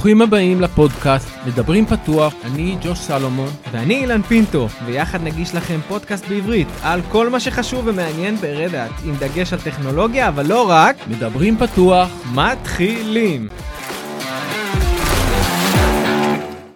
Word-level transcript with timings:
ברוכים 0.00 0.22
הבאים 0.22 0.60
לפודקאסט 0.60 1.28
מדברים 1.46 1.86
פתוח, 1.86 2.34
אני 2.44 2.76
ג'וש 2.82 2.98
סלומון. 2.98 3.48
ואני 3.72 3.94
אילן 3.94 4.22
פינטו, 4.22 4.68
ויחד 4.86 5.22
נגיש 5.22 5.54
לכם 5.54 5.80
פודקאסט 5.88 6.28
בעברית 6.28 6.68
על 6.82 7.00
כל 7.08 7.30
מה 7.30 7.40
שחשוב 7.40 7.86
ומעניין 7.86 8.36
ברדאט, 8.36 8.90
עם 9.04 9.14
דגש 9.18 9.52
על 9.52 9.58
טכנולוגיה, 9.60 10.28
אבל 10.28 10.46
לא 10.46 10.70
רק. 10.70 10.96
מדברים 11.08 11.56
פתוח, 11.56 12.08
מתחילים. 12.34 13.48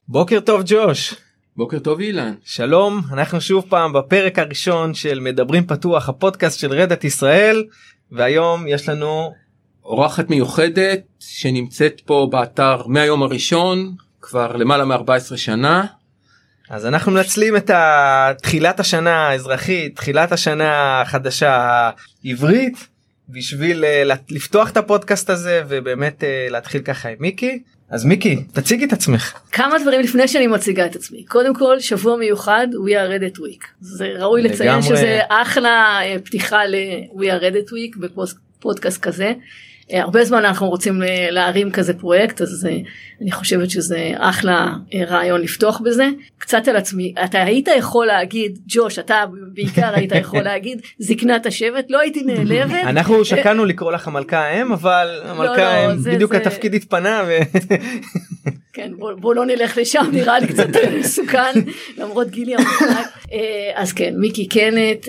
בוקר 0.09 0.41
טוב 0.41 0.63
ג'וש. 0.67 1.15
בוקר 1.57 1.79
טוב 1.79 2.01
אילן. 2.01 2.35
שלום, 2.45 3.01
אנחנו 3.13 3.41
שוב 3.41 3.65
פעם 3.69 3.93
בפרק 3.93 4.39
הראשון 4.39 4.95
של 4.95 5.21
מדברים 5.21 5.67
פתוח, 5.67 6.09
הפודקאסט 6.09 6.59
של 6.59 6.73
רדאט 6.73 7.05
ישראל, 7.05 7.65
והיום 8.13 8.67
יש 8.67 8.89
לנו 8.89 9.33
אורחת 9.85 10.31
מיוחדת 10.31 11.01
שנמצאת 11.21 12.01
פה 12.05 12.29
באתר 12.31 12.87
מהיום 12.87 13.23
הראשון 13.23 13.95
כבר 14.21 14.57
למעלה 14.57 14.85
מ-14 14.85 15.37
שנה. 15.37 15.87
אז 16.71 16.87
אנחנו 16.87 17.13
מנצלים 17.13 17.57
את 17.57 17.71
תחילת 18.43 18.81
השנה 18.81 19.29
האזרחית, 19.29 19.97
תחילת 19.97 20.33
השנה 20.33 21.01
החדשה 21.01 21.91
העברית, 22.25 22.89
בשביל 23.29 23.85
אה, 23.85 24.03
לפתוח 24.31 24.71
את 24.71 24.77
הפודקאסט 24.77 25.31
הזה 25.31 25.63
ובאמת 25.69 26.25
אה, 26.25 26.47
להתחיל 26.51 26.83
ככה 26.83 27.09
עם 27.09 27.17
מיקי. 27.21 27.63
אז 27.91 28.05
מיקי, 28.05 28.45
תציגי 28.53 28.85
את 28.85 28.93
עצמך. 28.93 29.33
כמה 29.53 29.79
דברים 29.79 30.01
לפני 30.01 30.29
שאני 30.29 30.47
מציגה 30.47 30.87
את 30.87 30.97
עצמי. 30.97 31.25
קודם 31.25 31.55
כל, 31.55 31.81
שבוע 31.81 32.17
מיוחד, 32.17 32.67
We 32.87 32.91
are 32.91 33.35
Reddit 33.35 33.39
Week. 33.39 33.67
זה 33.81 34.07
ראוי 34.19 34.43
לציין 34.43 34.83
שזה 34.83 35.21
אחלה 35.29 36.01
אה, 36.03 36.17
פתיחה 36.25 36.67
ל-We 36.67 37.23
are 37.23 37.43
Reddit 37.43 37.71
Week 37.71 37.99
בפודקאסט 37.99 39.01
כזה. 39.01 39.33
אה, 39.93 40.03
הרבה 40.03 40.25
זמן 40.25 40.45
אנחנו 40.45 40.69
רוצים 40.69 41.03
אה, 41.03 41.27
להרים 41.31 41.71
כזה 41.71 41.95
פרויקט 41.95 42.43
אז 42.43 42.67
אה, 42.71 42.79
אני 43.23 43.33
חושבת 43.33 43.71
שזה 43.71 44.11
אחלה 44.17 44.73
רעיון 45.09 45.41
לפתוח 45.41 45.81
בזה. 45.85 46.09
קצת 46.39 46.69
על 46.69 46.77
עצמי 46.77 47.15
אתה 47.25 47.43
היית 47.43 47.69
יכול 47.79 48.07
להגיד 48.07 48.59
ג'וש 48.69 48.99
אתה 48.99 49.25
בעיקר 49.53 49.95
היית 49.95 50.13
יכול 50.13 50.43
להגיד 50.51 50.81
זקנת 50.99 51.47
השבט 51.47 51.91
לא 51.91 52.01
הייתי 52.01 52.23
נעלבת. 52.23 52.85
אנחנו 52.85 53.25
שקלנו 53.25 53.65
לקרוא 53.65 53.93
לך 53.93 54.09
המלכה 54.09 54.39
האם 54.39 54.73
אבל 54.73 55.21
לא, 55.25 55.31
המלכה 55.31 55.69
האם 55.69 55.91
לא, 55.91 56.13
בדיוק 56.15 56.35
התפקיד 56.35 56.75
התפנה. 56.75 57.23
כן 58.73 58.93
בוא, 58.99 59.35
לא 59.35 59.47
נלך 59.47 59.79
לשם 59.79 60.05
נראה 60.13 60.39
לי 60.39 60.47
קצת 60.47 60.67
מסוכן 60.99 61.53
למרות 61.99 62.31
גילי 62.31 62.55
המוחלט. 62.55 63.13
אז 63.75 63.93
כן 63.93 64.15
מיקי 64.17 64.47
קנט 64.47 65.09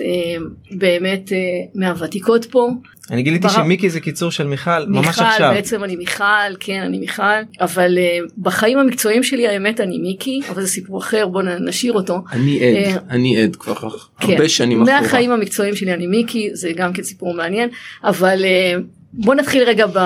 באמת 0.70 1.32
מהוותיקות 1.74 2.44
פה 2.44 2.68
אני 3.10 3.22
גיליתי 3.22 3.46
בר... 3.46 3.52
שמיקי 3.52 3.90
זה 3.90 4.00
קיצור 4.00 4.30
של 4.30 4.46
מיכל, 4.46 4.86
מיכל 4.86 5.06
ממש 5.06 5.18
עכשיו. 5.18 5.50
בעצם 5.54 5.84
אני 5.84 5.96
מיכל, 5.96 6.24
כן 6.60 6.82
אני 6.82 6.98
מיכל, 6.98 7.22
אבל 7.60 7.98
uh, 7.98 8.32
בחיים 8.38 8.78
המקצועיים 8.78 9.22
שלי 9.22 9.48
האמת 9.48 9.80
אני 9.80 9.98
מיקי, 9.98 10.40
אבל 10.50 10.62
זה 10.62 10.68
סיפור 10.68 10.98
אחר 10.98 11.26
בוא 11.26 11.42
נשאיר 11.42 11.92
אותו. 11.92 12.18
אני 12.32 12.60
עד, 12.60 12.96
uh, 12.96 13.00
אני 13.10 13.42
עד 13.42 13.56
כבר 13.56 13.74
כן, 14.20 14.32
הרבה 14.32 14.48
שנים 14.48 14.82
אחורה. 14.82 15.00
מהחיים 15.00 15.30
המקצועיים 15.32 15.76
שלי 15.76 15.94
אני 15.94 16.06
מיקי, 16.06 16.50
זה 16.52 16.70
גם 16.76 16.92
כן 16.92 17.02
סיפור 17.02 17.34
מעניין, 17.34 17.68
אבל 18.04 18.44
uh, 18.44 18.82
בוא 19.12 19.34
נתחיל 19.34 19.62
רגע 19.62 19.86
ב... 19.86 19.98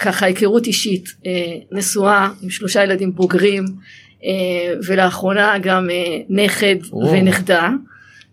ככה 0.00 0.26
היכרות 0.26 0.66
אישית, 0.66 1.04
uh, 1.08 1.26
נשואה 1.72 2.28
עם 2.42 2.50
שלושה 2.50 2.82
ילדים 2.84 3.12
בוגרים, 3.14 3.64
uh, 3.64 4.24
ולאחרונה 4.86 5.58
גם 5.58 5.88
uh, 5.88 5.92
נכד 6.28 6.76
או. 6.92 7.12
ונכדה. 7.12 7.70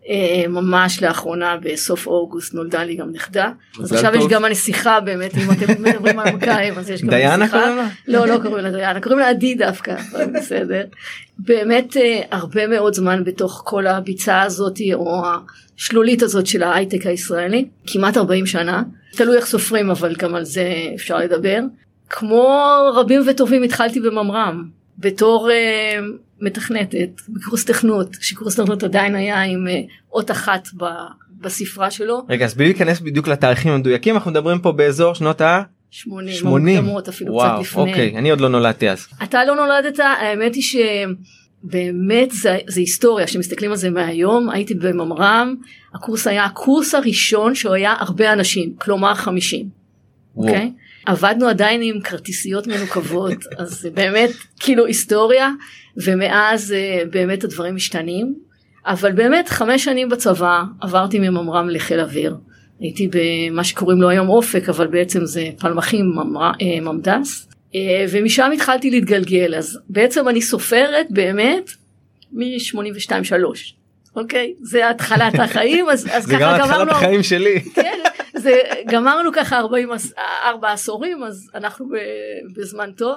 אה, 0.10 0.48
ממש 0.48 1.04
לאחרונה 1.04 1.58
בסוף 1.62 2.08
אוגוסט 2.08 2.54
נולדה 2.54 2.84
לי 2.84 2.96
גם 2.96 3.12
נכדה. 3.12 3.52
אז 3.80 3.94
עכשיו 3.94 4.16
יש 4.16 4.26
גם 4.30 4.46
הנסיכה 4.46 5.00
באמת 5.00 5.32
אם 5.38 5.52
אתם 5.52 5.84
מדברים 5.84 6.20
על 6.20 6.36
מכיים 6.36 6.74
אז 6.78 6.90
יש 6.90 7.02
גם 7.02 7.10
דיינה 7.10 7.50
קוראים 7.50 7.78
לה? 7.78 7.88
לא 8.08 8.28
לא 8.28 8.38
קוראים 8.42 8.66
לה 8.66 8.72
דיינה 8.72 9.02
קוראים 9.02 9.20
לה 9.20 9.30
עדי 9.30 9.56
דווקא 9.56 9.96
בסדר. 10.34 10.84
באמת 11.40 11.98
אה, 11.98 12.22
הרבה 12.32 12.68
מאוד 12.68 12.94
זמן 12.94 13.24
בתוך 13.24 13.62
כל 13.66 13.88
הביצה 13.88 14.42
הזאת 14.42 14.80
או 14.94 15.22
השלולית 15.78 16.24
הזאת 16.24 16.48
של 16.48 16.64
ההייטק 16.64 17.06
הישראלי 17.06 17.68
כמעט 17.88 18.18
40 18.18 18.46
שנה. 18.46 18.84
תלוי 19.12 19.38
איך 19.38 19.46
סופרים 19.46 19.90
אבל 19.90 20.16
גם 20.16 20.36
על 20.36 20.44
זה 20.44 20.70
אפשר 20.96 21.18
לדבר. 21.18 21.60
כמו 22.10 22.50
רבים 22.96 23.22
וטובים 23.28 23.64
התחלתי 23.64 24.00
בממר"ם. 24.00 24.64
בתור 24.98 25.50
uh, 25.50 26.04
מתכנתת 26.42 27.22
בקורס 27.30 27.66
תכנות 27.66 28.16
שקורס 28.22 28.60
תכנות 28.60 28.84
עדיין 28.84 29.16
היה 29.16 29.42
עם 29.42 29.68
uh, 29.68 30.14
אות 30.14 30.32
אחת 30.32 30.68
ב, 30.78 30.86
בספרה 31.42 31.92
שלו. 31.92 32.26
רגע 32.30 32.46
אז 32.46 32.54
בלי 32.54 32.66
להיכנס 32.66 33.00
בדיוק 33.00 33.28
לתאריכים 33.28 33.72
המדויקים 33.72 34.16
אנחנו 34.16 34.32
מדברים 34.32 34.60
פה 34.60 34.72
באזור 34.72 35.14
שנות 35.14 35.42
ה... 35.42 35.62
80, 35.92 36.38
80. 36.38 36.76
מוקדמות 36.76 37.08
אפילו 37.08 37.34
וואו, 37.34 37.64
קצת 37.64 37.70
לפני. 37.70 37.82
אוקיי 37.82 38.18
אני 38.18 38.30
עוד 38.30 38.42
לא 38.42 38.50
נולדתי 38.50 38.90
אז. 38.90 39.08
אתה 39.24 39.46
לא 39.46 39.56
נולדת 39.56 40.00
האמת 40.00 40.56
היא 40.56 40.64
שבאמת 40.64 42.32
זה, 42.32 42.58
זה 42.68 42.80
היסטוריה 42.80 43.28
שמסתכלים 43.28 43.72
על 43.72 43.78
זה 43.78 43.90
מהיום 43.90 44.50
הייתי 44.50 44.74
בממר"ם 44.74 45.56
הקורס 45.94 46.28
היה 46.28 46.46
הקורס 46.46 46.96
הראשון 46.96 47.56
שהוא 47.56 47.74
היה 47.74 47.94
הרבה 48.00 48.34
אנשים 48.34 48.74
כלומר 48.78 49.14
50. 49.14 49.70
אוקיי? 50.38 50.72
Okay? 50.76 50.87
עבדנו 51.08 51.48
עדיין 51.48 51.82
עם 51.84 52.02
כרטיסיות 52.02 52.68
מנוקבות 52.68 53.38
אז 53.60 53.70
זה 53.70 53.90
באמת 53.90 54.30
כאילו 54.60 54.86
היסטוריה 54.86 55.50
ומאז 55.98 56.72
אה, 56.72 57.04
באמת 57.12 57.44
הדברים 57.44 57.76
משתנים. 57.76 58.36
אבל 58.86 59.12
באמת 59.12 59.50
חמש 59.50 59.84
שנים 59.84 60.10
בצבא 60.10 60.64
עברתי 60.82 61.20
מממר"ם 61.20 61.70
לחיל 61.70 62.00
אוויר. 62.00 62.36
הייתי 62.80 63.10
במה 63.12 63.64
שקוראים 63.64 64.02
לו 64.02 64.10
היום 64.10 64.30
אופק 64.30 64.70
אבל 64.70 64.88
בעצם 64.88 65.26
זה 65.26 65.50
פלמחים 65.60 66.14
אה, 66.36 66.82
ממד"ס. 66.82 67.48
אה, 67.76 68.06
ומשם 68.12 68.52
התחלתי 68.54 68.90
להתגלגל. 68.90 69.56
אז 69.56 69.80
בעצם 69.90 70.28
אני 70.28 70.42
סופרת 70.42 71.08
באמת 71.10 71.72
מ-82 72.32 73.24
3 73.24 73.76
אוקיי? 74.16 74.54
זה 74.62 74.90
התחלת 74.90 75.40
החיים 75.40 75.90
אז, 75.90 76.08
אז 76.12 76.26
ככה 76.26 76.38
גמרנו. 76.40 76.68
זה 76.68 76.74
גם 76.74 76.82
התחלת 76.82 76.92
החיים 76.92 77.24
שלי. 77.24 77.60
כן, 77.76 78.00
זה 78.48 78.62
גמרנו 78.88 79.32
ככה 79.34 79.60
40 79.60 79.90
ארבע 80.44 80.72
עשורים 80.72 81.24
אז 81.24 81.50
אנחנו 81.56 81.86
בזמן 82.56 82.92
טוב. 82.92 83.16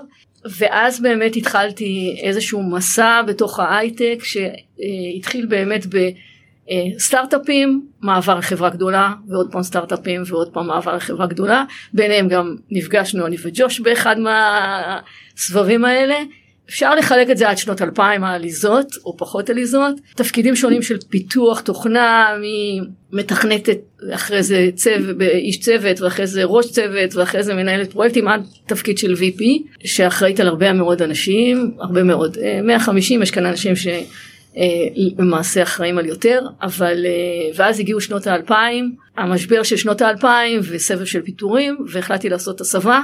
ואז 0.59 1.03
באמת 1.03 1.37
התחלתי 1.37 2.21
איזשהו 2.23 2.63
מסע 2.63 3.23
בתוך 3.27 3.61
ההייטק 3.61 4.19
שהתחיל 4.23 5.47
באמת 5.47 5.87
בסטארט-אפים 5.87 7.87
מעבר 8.01 8.39
לחברה 8.39 8.71
גדולה 8.71 9.13
ועוד 9.29 9.53
פעם 9.53 9.63
סטארט-אפים 9.63 10.23
ועוד 10.27 10.53
פעם 10.53 10.67
מעבר 10.67 10.97
לחברה 10.97 11.27
גדולה. 11.27 11.65
ביניהם 11.93 12.29
גם 12.29 12.57
נפגשנו 12.71 13.27
אני 13.27 13.37
וג'וש 13.43 13.81
באחד 13.81 14.17
מהסבבים 14.19 15.85
האלה 15.85 16.19
אפשר 16.71 16.95
לחלק 16.95 17.31
את 17.31 17.37
זה 17.37 17.49
עד 17.49 17.59
שנות 17.59 17.83
2000 17.83 18.25
העליזות 18.25 18.87
או 19.05 19.17
פחות 19.17 19.51
עליזות. 19.51 20.01
תפקידים 20.15 20.57
שונים 20.57 20.83
של 20.83 20.97
פיתוח 21.09 21.61
תוכנה 21.61 22.27
ממתכנתת 23.13 23.79
אחרי 24.15 24.43
זה 24.43 24.71
צוות 24.75 25.17
איש 25.21 25.61
צוות 25.61 26.01
ואחרי 26.01 26.27
זה 26.27 26.45
ראש 26.45 26.67
צוות 26.67 27.15
ואחרי 27.15 27.43
זה 27.43 27.55
מנהלת 27.55 27.93
פרויקטים 27.93 28.29
עד 28.29 28.47
תפקיד 28.67 28.99
של 28.99 29.15
VP 29.15 29.43
שאחראית 29.85 30.41
על 30.41 30.47
הרבה 30.47 30.73
מאוד 30.73 31.03
אנשים 31.03 31.75
הרבה 31.81 32.03
מאוד 32.03 32.37
150 32.65 33.19
אה, 33.19 33.23
יש 33.23 33.31
כאן 33.31 33.47
אנשים 33.47 33.77
ש... 33.77 33.87
אה, 34.57 34.65
למעשה 35.19 35.63
אחראים 35.63 35.99
על 35.99 36.07
יותר 36.07 36.41
אבל 36.63 37.07
אה, 37.07 37.51
ואז 37.57 37.81
הגיעו 37.81 38.01
שנות 38.01 38.27
האלפיים 38.27 38.95
המשבר 39.17 39.63
של 39.63 39.77
שנות 39.77 40.03
האלפיים 40.03 40.61
וסבב 40.65 41.05
של 41.05 41.23
פיטורים 41.23 41.79
והחלטתי 41.93 42.29
לעשות 42.29 42.61
הסבה 42.61 43.01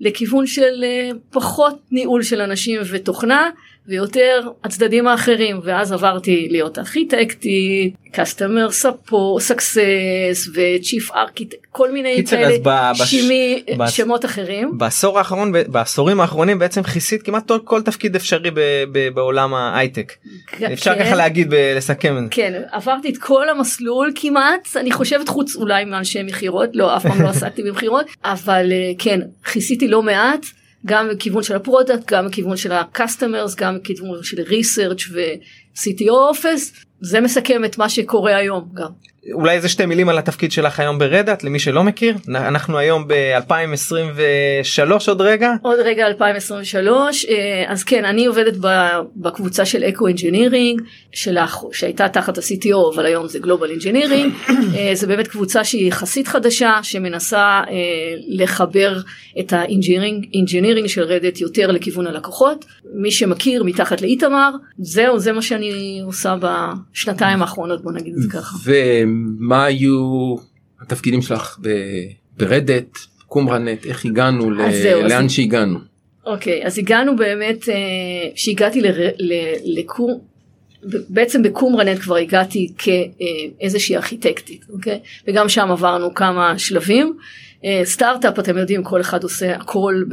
לכיוון 0.00 0.46
של 0.46 0.84
אה, 0.84 1.10
פחות 1.30 1.78
ניהול 1.90 2.22
של 2.22 2.40
אנשים 2.40 2.80
ותוכנה 2.90 3.50
ויותר 3.90 4.48
הצדדים 4.64 5.06
האחרים 5.06 5.60
ואז 5.64 5.92
עברתי 5.92 6.48
להיות 6.50 6.78
ארכיטקטית, 6.78 7.94
customer 8.12 8.82
support, 8.82 9.50
success 9.50 10.50
ו-chief 10.54 11.10
architect, 11.12 11.66
כל 11.72 11.90
מיני 11.92 12.16
קיצר, 12.16 12.36
כאלה 12.36 12.56
בש... 12.92 13.02
שימי, 13.02 13.62
בש... 13.78 13.96
שמות 13.96 14.24
אחרים. 14.24 14.78
בעשור 14.78 15.18
האחרון, 15.18 15.52
בעשורים 15.68 16.20
האחרונים 16.20 16.58
בעצם 16.58 16.82
כיסית 16.82 17.22
כמעט 17.22 17.50
כל 17.64 17.82
תפקיד 17.82 18.16
אפשרי 18.16 18.50
ב, 18.50 18.60
ב, 18.92 19.08
בעולם 19.14 19.54
ההייטק. 19.54 20.12
כן, 20.46 20.72
אפשר 20.72 20.98
ככה 20.98 21.14
להגיד, 21.14 21.50
ב- 21.50 21.72
לסכם. 21.76 22.28
כן, 22.30 22.62
עברתי 22.70 23.08
את 23.08 23.18
כל 23.18 23.48
המסלול 23.48 24.12
כמעט, 24.14 24.68
אני 24.76 24.92
חושבת 24.92 25.28
חוץ 25.28 25.56
אולי 25.56 25.84
מאנשי 25.84 26.22
מכירות, 26.22 26.68
לא 26.74 26.96
אף 26.96 27.06
פעם 27.06 27.22
לא 27.22 27.28
עסקתי 27.34 27.62
במכירות, 27.62 28.06
אבל 28.24 28.72
אה, 28.72 28.92
כן, 28.98 29.20
כיסיתי 29.52 29.88
לא 29.88 30.02
מעט. 30.02 30.46
גם 30.86 31.08
מכיוון 31.08 31.42
של 31.42 31.56
ה 31.56 31.62
product, 31.62 32.10
גם 32.10 32.26
מכיוון 32.26 32.56
של 32.56 32.72
ה-customers, 32.72 33.56
גם 33.56 33.76
מכיוון 33.76 34.22
של 34.22 34.42
research 34.42 35.02
ו-CTO 35.12 36.34
office, 36.34 36.84
זה 37.00 37.20
מסכם 37.20 37.64
את 37.64 37.78
מה 37.78 37.88
שקורה 37.88 38.36
היום 38.36 38.70
גם. 38.74 38.90
אולי 39.32 39.56
איזה 39.56 39.68
שתי 39.68 39.86
מילים 39.86 40.08
על 40.08 40.18
התפקיד 40.18 40.52
שלך 40.52 40.80
היום 40.80 40.98
ב 40.98 41.05
Red 41.05 41.24
Hat 41.24 41.44
למי 41.44 41.58
שלא 41.58 41.84
מכיר. 41.84 42.14
אנחנו 42.28 42.78
היום 42.78 43.08
ב-2023 43.08 45.08
עוד 45.08 45.20
רגע. 45.20 45.52
עוד 45.62 45.78
רגע 45.78 46.06
2023 46.06 47.24
אה, 47.24 47.64
אז 47.68 47.84
כן 47.84 48.04
אני 48.04 48.26
עובדת 48.26 48.54
בקבוצה 49.16 49.64
של 49.64 49.84
eco 49.84 50.06
engineering 50.06 50.82
שלך 51.12 51.58
שהייתה 51.72 52.08
תחת 52.08 52.38
ה-CTO 52.38 52.94
אבל 52.94 53.06
היום 53.06 53.28
זה 53.28 53.38
global 53.38 53.70
engineering 53.80 54.32
זה 54.94 55.06
באמת 55.06 55.28
קבוצה 55.28 55.64
שהיא 55.64 55.88
יחסית 55.88 56.28
חדשה 56.28 56.78
שמנסה 56.82 57.38
אה, 57.38 57.64
לחבר 58.28 59.00
את 59.40 59.52
ה 59.52 59.63
engineering 59.63 60.86
של 60.86 61.02
Red 61.02 61.21
Hat 61.21 61.40
יותר 61.40 61.70
לכיוון 61.70 62.06
הלקוחות. 62.06 62.64
מי 62.94 63.10
שמכיר 63.10 63.64
מתחת 63.64 64.02
לאיתמר 64.02 64.50
זהו 64.78 65.18
זה 65.18 65.32
מה 65.32 65.42
שאני 65.42 66.00
עושה 66.04 66.36
בשנתיים 66.40 67.42
האחרונות 67.42 67.82
בוא 67.82 67.92
נגיד 67.92 68.14
את 68.16 68.22
זה 68.22 68.28
ככה. 68.30 68.56
מה 69.38 69.64
היו 69.64 70.36
התפקידים 70.80 71.22
שלך 71.22 71.58
ברדט, 72.36 72.98
קומרנט, 73.26 73.86
איך 73.86 74.04
הגענו 74.04 74.50
ל... 74.50 74.72
זהו, 74.72 75.02
לאן 75.02 75.24
אז... 75.24 75.30
שהגענו. 75.30 75.78
אוקיי, 76.26 76.66
אז 76.66 76.78
הגענו 76.78 77.16
באמת, 77.16 77.68
אה, 77.68 77.74
שהגעתי 78.34 78.82
לקום, 79.64 80.20
בעצם 81.08 81.42
בקומרנט 81.42 81.98
כבר 81.98 82.16
הגעתי 82.16 82.72
כאיזושהי 82.78 83.96
ארכיטקטית, 83.96 84.64
אוקיי? 84.72 85.00
וגם 85.28 85.48
שם 85.48 85.70
עברנו 85.70 86.14
כמה 86.14 86.58
שלבים. 86.58 87.16
אה, 87.64 87.80
סטארט-אפ, 87.84 88.38
אתם 88.38 88.58
יודעים, 88.58 88.82
כל 88.82 89.00
אחד 89.00 89.22
עושה 89.22 89.56
הכל 89.56 90.04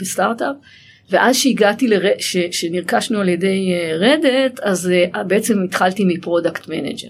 בסטארט-אפ. 0.00 0.56
ואז 1.10 1.36
שהגעתי, 1.36 1.88
לר... 1.88 2.02
ש... 2.18 2.36
שנרכשנו 2.50 3.20
על 3.20 3.28
ידי 3.28 3.72
אה, 3.72 3.96
Red 3.96 4.23
Hat, 4.23 4.60
אז 4.62 4.90
בעצם 5.26 5.62
התחלתי 5.64 6.04
מ 6.04 6.12
product 6.12 6.68
manager. 6.68 7.08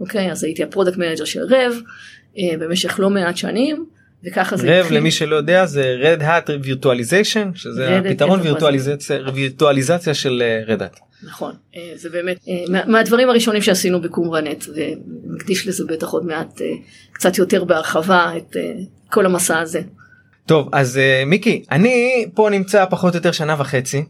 אוקיי 0.00 0.32
אז 0.32 0.44
הייתי 0.44 0.62
ה 0.62 0.66
product 0.66 0.96
manager 0.96 1.24
של 1.24 1.40
RHEV 1.42 1.74
אה, 2.38 2.56
במשך 2.58 3.00
לא 3.00 3.10
מעט 3.10 3.36
שנים. 3.36 3.86
וככה 4.24 4.56
זה 4.56 4.80
RHEV 4.80 4.92
למי 4.92 5.10
שלא 5.10 5.36
יודע 5.36 5.66
זה 5.66 5.96
Red 6.00 6.22
Hat 6.22 6.50
Virtualization 6.62 7.50
שזה 7.54 7.98
הפתרון 7.98 8.40
וירטואליזציה 8.40 9.18
וירטואליזציה 9.34 10.14
של 10.14 10.42
Red 10.66 10.82
Hat. 10.82 11.00
נכון 11.22 11.52
אה, 11.76 11.92
זה 11.94 12.10
באמת 12.10 12.38
אה, 12.48 12.84
מהדברים 12.86 13.30
הראשונים 13.30 13.62
שעשינו 13.62 14.00
ב 14.00 14.07
Qumranet 14.07 14.64
ונקדיש 14.74 15.66
לזה 15.66 15.84
בטח 15.88 16.08
עוד 16.08 16.26
מעט 16.26 16.60
קצת 17.12 17.38
יותר 17.38 17.64
בהרחבה 17.64 18.32
את 18.36 18.56
כל 19.10 19.26
המסע 19.26 19.58
הזה. 19.58 19.80
טוב 20.46 20.68
אז 20.72 21.00
מיקי 21.26 21.64
אני 21.70 22.26
פה 22.34 22.48
נמצא 22.50 22.84
פחות 22.90 23.14
או 23.14 23.18
יותר 23.18 23.32
שנה 23.32 23.56
וחצי 23.58 24.04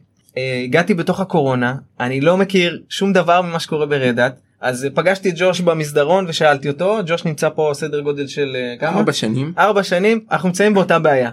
הגעתי 0.65 0.95
בתוך 0.95 1.21
הקורונה 1.21 1.75
אני 2.01 2.21
לא 2.21 2.37
מכיר 2.37 2.83
שום 2.89 3.13
דבר 3.13 3.43
ממה 3.43 3.61
שקורה 3.61 3.87
ב 3.87 3.94
Red 3.94 4.18
Hat 4.18 4.41
אז 4.61 4.89
פגשתי 4.95 5.29
את 5.29 5.35
ג'וש 5.37 5.61
במסדרון 5.61 6.25
ושאלתי 6.29 6.69
אותו 6.69 6.99
ג'וש 7.07 7.25
נמצא 7.25 7.49
פה 7.49 7.71
סדר 7.75 8.01
גודל 8.01 8.27
של 8.27 8.57
אה, 8.57 8.75
כמה 8.81 8.99
ארבע 8.99 9.13
שנים 9.13 9.53
ארבע 9.59 9.83
שנים 9.83 10.21
אנחנו 10.31 10.49
נמצאים 10.49 10.75
באותה 10.75 10.99
בעיה. 10.99 11.31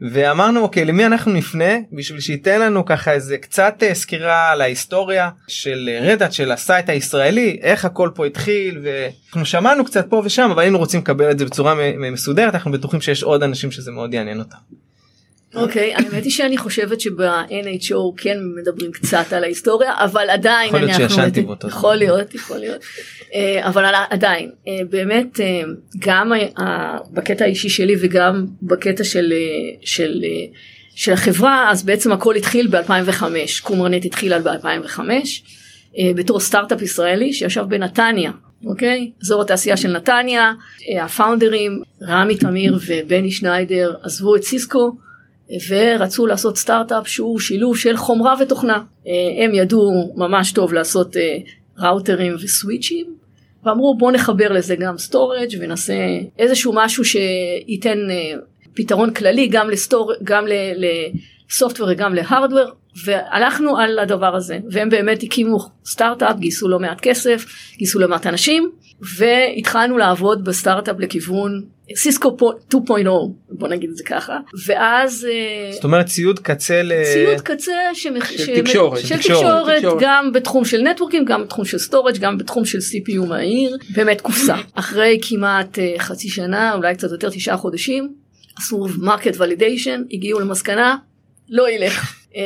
ואמרנו 0.00 0.60
אוקיי 0.60 0.84
למי 0.84 1.06
אנחנו 1.06 1.32
נפנה 1.32 1.74
בשביל 1.92 2.20
שייתן 2.20 2.60
לנו 2.60 2.84
ככה 2.84 3.12
איזה 3.12 3.38
קצת 3.38 3.74
אה, 3.82 3.94
סקירה 3.94 4.50
על 4.50 4.60
ההיסטוריה 4.60 5.30
של 5.48 5.90
אה, 5.92 6.12
Red 6.12 6.22
Hat 6.22 6.32
של 6.32 6.52
ה 6.52 6.59
site 6.59 6.88
הישראלי 6.90 7.58
איך 7.62 7.84
הכל 7.84 8.10
פה 8.14 8.26
התחיל 8.26 8.80
ואנחנו 8.82 9.46
שמענו 9.46 9.84
קצת 9.84 10.06
פה 10.10 10.22
ושם 10.24 10.50
אבל 10.52 10.62
היינו 10.62 10.78
רוצים 10.78 11.00
לקבל 11.00 11.30
את 11.30 11.38
זה 11.38 11.44
בצורה 11.44 11.74
מסודרת 12.12 12.54
אנחנו 12.54 12.72
בטוחים 12.72 13.00
שיש 13.00 13.22
עוד 13.22 13.42
אנשים 13.42 13.70
שזה 13.70 13.90
מאוד 13.90 14.14
יעניין 14.14 14.38
אותם. 14.38 14.58
אוקיי, 15.56 15.94
האמת 15.94 16.24
היא 16.24 16.32
שאני 16.32 16.58
חושבת 16.58 17.00
שב-NHO 17.00 17.96
כן 18.16 18.38
מדברים 18.56 18.92
קצת 18.92 19.32
על 19.32 19.44
ההיסטוריה, 19.44 19.92
אבל 19.96 20.30
עדיין 20.30 20.68
יכול 20.68 20.80
להיות 20.80 20.96
שישנתי 20.96 21.42
באותו 21.42 21.68
זמן. 21.68 21.78
יכול 21.78 21.94
להיות, 21.94 22.34
יכול 22.34 22.58
להיות. 22.58 22.82
אה, 23.34 23.68
אבל 23.68 23.84
עדיין, 24.10 24.50
אה, 24.68 24.78
באמת, 24.90 25.40
אה, 25.40 25.62
גם 25.98 26.32
בקטע 27.12 27.44
האישי 27.44 27.68
שלי 27.68 27.94
וגם 28.00 28.46
בקטע 28.62 29.04
של, 29.04 29.32
של, 29.80 30.24
של 30.94 31.12
החברה, 31.12 31.70
אז 31.70 31.82
בעצם 31.82 32.12
הכל 32.12 32.34
התחיל 32.34 32.66
ב-2005, 32.66 33.22
קומרנט 33.62 34.04
התחילה 34.04 34.38
ב-2005, 34.38 35.00
בתור 36.14 36.40
סטארט-אפ 36.40 36.82
ישראלי 36.82 37.32
שישב 37.32 37.64
בנתניה. 37.68 38.30
אוקיי? 38.66 39.10
אזור 39.22 39.42
התעשייה 39.42 39.76
של 39.76 39.92
נתניה, 39.92 40.52
ה 41.02 41.10
founderים 41.10 41.82
רמי 42.02 42.36
תמיר 42.36 42.78
ובני 42.86 43.30
שניידר 43.30 43.94
עזבו 44.02 44.36
את 44.36 44.42
סיסקו 44.42 44.96
ורצו 45.68 46.26
לעשות 46.26 46.56
סטארט-אפ 46.56 47.08
שהוא 47.08 47.40
שילוב 47.40 47.78
של 47.78 47.96
חומרה 47.96 48.34
ותוכנה. 48.40 48.82
אה, 49.06 49.44
הם 49.44 49.54
ידעו 49.54 50.12
ממש 50.16 50.52
טוב 50.52 50.72
לעשות 50.72 51.16
אה, 51.16 51.36
ראוטרים 51.78 52.34
ו 52.34 52.42
switchים 52.42 53.06
ואמרו 53.64 53.96
בוא 53.98 54.12
נחבר 54.12 54.52
לזה 54.52 54.76
גם 54.76 54.98
storage 54.98 55.48
ונעשה 55.60 55.94
איזשהו 56.38 56.72
משהו 56.74 57.04
שייתן 57.04 58.10
אה, 58.10 58.36
פתרון 58.74 59.14
כללי 59.14 59.48
גם 59.48 59.70
ל 59.70 59.75
storage 59.75 60.12
גם 60.24 60.44
ל 61.50 61.54
software 61.54 61.88
וגם 61.92 62.14
ל 62.14 62.20
hardware 62.20 62.70
והלכנו 63.04 63.78
על 63.78 63.98
הדבר 63.98 64.36
הזה 64.36 64.58
והם 64.70 64.88
באמת 64.88 65.22
הקימו 65.22 65.58
סטארט-אפ 65.84 66.36
גייסו 66.38 66.68
לא 66.68 66.78
מעט 66.78 67.00
כסף 67.00 67.46
גייסו 67.78 67.98
לא 67.98 68.08
מעט 68.08 68.26
אנשים 68.26 68.70
והתחלנו 69.00 69.98
לעבוד 69.98 70.44
בסטארט-אפ 70.44 70.96
לכיוון 70.98 71.62
סיסקו 71.96 72.36
2.0 72.70 72.78
בוא 73.50 73.68
נגיד 73.68 73.90
את 73.90 73.96
זה 73.96 74.04
ככה 74.04 74.38
ואז 74.66 75.28
אה, 75.30 75.72
זאת 75.72 75.84
אומרת 75.84 76.06
ציוד 76.06 76.38
קצה 76.38 76.82
ל... 76.82 76.92
ציוד 77.12 77.40
קצה 77.40 77.72
שמח... 77.94 78.30
של, 78.30 78.38
ש... 78.38 78.50
תקשורת. 78.50 79.06
של 79.06 79.16
תקשורת, 79.16 79.76
תקשורת 79.76 79.98
גם 80.00 80.32
בתחום 80.32 80.64
של 80.64 80.82
networkים 80.82 81.24
גם 81.24 81.42
בתחום 81.42 81.64
של 81.64 81.78
storage 81.78 82.18
גם 82.18 82.38
בתחום 82.38 82.64
של 82.64 82.78
CPU 82.78 83.26
מהיר 83.26 83.76
באמת 83.94 84.20
קופסה 84.20 84.56
אחרי 84.74 85.18
כמעט 85.22 85.78
uh, 85.78 85.98
חצי 85.98 86.28
שנה 86.28 86.74
אולי 86.74 86.94
קצת 86.94 87.10
יותר 87.10 87.30
תשעה 87.30 87.56
חודשים 87.56 88.14
עשו 88.58 88.86
market 88.98 89.34
validation 89.40 90.02
הגיעו 90.12 90.40
למסקנה 90.40 90.96
לא 91.48 91.70
ילך. 91.70 92.14
uh, 92.32 92.36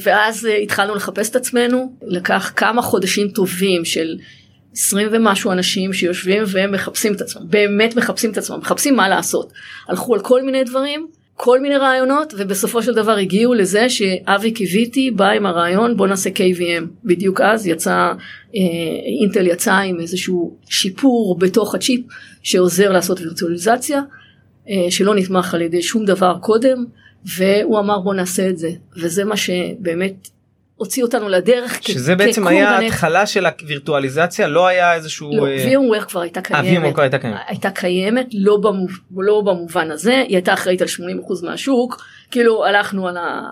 ואז 0.04 0.48
התחלנו 0.62 0.94
לחפש 0.94 1.30
את 1.30 1.36
עצמנו 1.36 1.92
לקח 2.02 2.52
כמה 2.56 2.82
חודשים 2.82 3.28
טובים 3.28 3.84
של 3.84 4.16
20 4.72 5.08
ומשהו 5.12 5.52
אנשים 5.52 5.92
שיושבים 5.92 6.42
והם 6.46 6.72
מחפשים 6.72 7.12
את 7.12 7.20
עצמם, 7.20 7.42
באמת 7.44 7.96
מחפשים 7.96 8.30
את 8.30 8.38
עצמם, 8.38 8.58
מחפשים 8.58 8.96
מה 8.96 9.08
לעשות. 9.08 9.52
הלכו 9.88 10.14
על 10.14 10.20
כל 10.20 10.42
מיני 10.42 10.64
דברים, 10.64 11.06
כל 11.40 11.60
מיני 11.60 11.76
רעיונות, 11.76 12.34
ובסופו 12.36 12.82
של 12.82 12.94
דבר 12.94 13.16
הגיעו 13.16 13.54
לזה 13.54 13.88
שאבי 13.88 14.50
קיוויתי 14.50 15.10
בא 15.10 15.30
עם 15.30 15.46
הרעיון 15.46 15.96
בוא 15.96 16.06
נעשה 16.06 16.30
KVM. 16.30 16.84
בדיוק 17.04 17.40
אז 17.40 17.66
יצא, 17.66 17.90
אה, 17.90 18.60
אינטל 19.20 19.46
יצא 19.46 19.74
עם 19.74 20.00
איזשהו 20.00 20.56
שיפור 20.68 21.38
בתוך 21.38 21.74
הצ'יפ 21.74 22.00
שעוזר 22.42 22.92
לעשות 22.92 23.20
וירטואליזציה, 23.20 24.02
אה, 24.68 24.90
שלא 24.90 25.14
נתמך 25.14 25.54
על 25.54 25.60
ידי 25.60 25.82
שום 25.82 26.04
דבר 26.04 26.36
קודם, 26.40 26.84
והוא 27.36 27.78
אמר 27.78 28.00
בוא 28.00 28.14
נעשה 28.14 28.48
את 28.48 28.58
זה, 28.58 28.70
וזה 28.96 29.24
מה 29.24 29.36
שבאמת 29.36 30.28
הוציא 30.78 31.02
אותנו 31.02 31.28
לדרך 31.28 31.82
שזה 31.82 32.14
כ- 32.14 32.18
בעצם 32.18 32.46
היה 32.46 32.70
ההתחלה 32.70 33.26
של 33.26 33.46
הווירטואליזציה 33.46 34.46
לא 34.48 34.66
היה 34.66 34.94
איזשהו 34.94 35.30
לא, 35.36 35.46
אה, 35.46 35.64
VMware 35.64 36.04
כבר 36.04 36.20
הייתה 36.20 36.40
אה, 36.40 36.62
קיימת, 36.62 36.92
כבר 36.94 37.02
הייתה 37.02 37.18
קיימת. 37.18 37.38
הייתה 37.46 37.70
קיימת 37.70 38.26
לא, 38.32 38.56
במוב, 38.56 38.90
לא 39.16 39.42
במובן 39.46 39.90
הזה 39.90 40.12
היא 40.14 40.36
הייתה 40.36 40.52
אחראית 40.52 40.82
על 40.82 40.88
80% 40.88 41.44
מהשוק 41.44 42.02
כאילו 42.30 42.64
הלכנו 42.66 43.08
על 43.08 43.16
ה... 43.16 43.42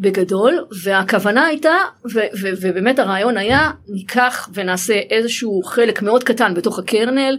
בגדול 0.00 0.64
והכוונה 0.82 1.46
הייתה 1.46 1.74
ו- 2.14 2.18
ו- 2.42 2.50
ובאמת 2.60 2.98
הרעיון 2.98 3.36
היה 3.36 3.70
ניקח 3.88 4.48
ונעשה 4.54 4.94
איזשהו 4.94 5.62
חלק 5.62 6.02
מאוד 6.02 6.24
קטן 6.24 6.54
בתוך 6.54 6.78
הקרנל 6.78 7.38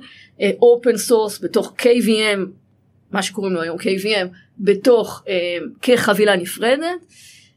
open 0.62 0.98
source 0.98 1.44
בתוך 1.44 1.74
KVM 1.80 2.39
מה 3.12 3.24
שקוראים 3.24 3.54
לו 3.54 3.62
היום 3.62 3.77
KVM 3.77 4.27
בתוך 4.60 5.24
uh, 5.25 5.30
כחבילה 5.82 6.36
נפרדת 6.36 7.06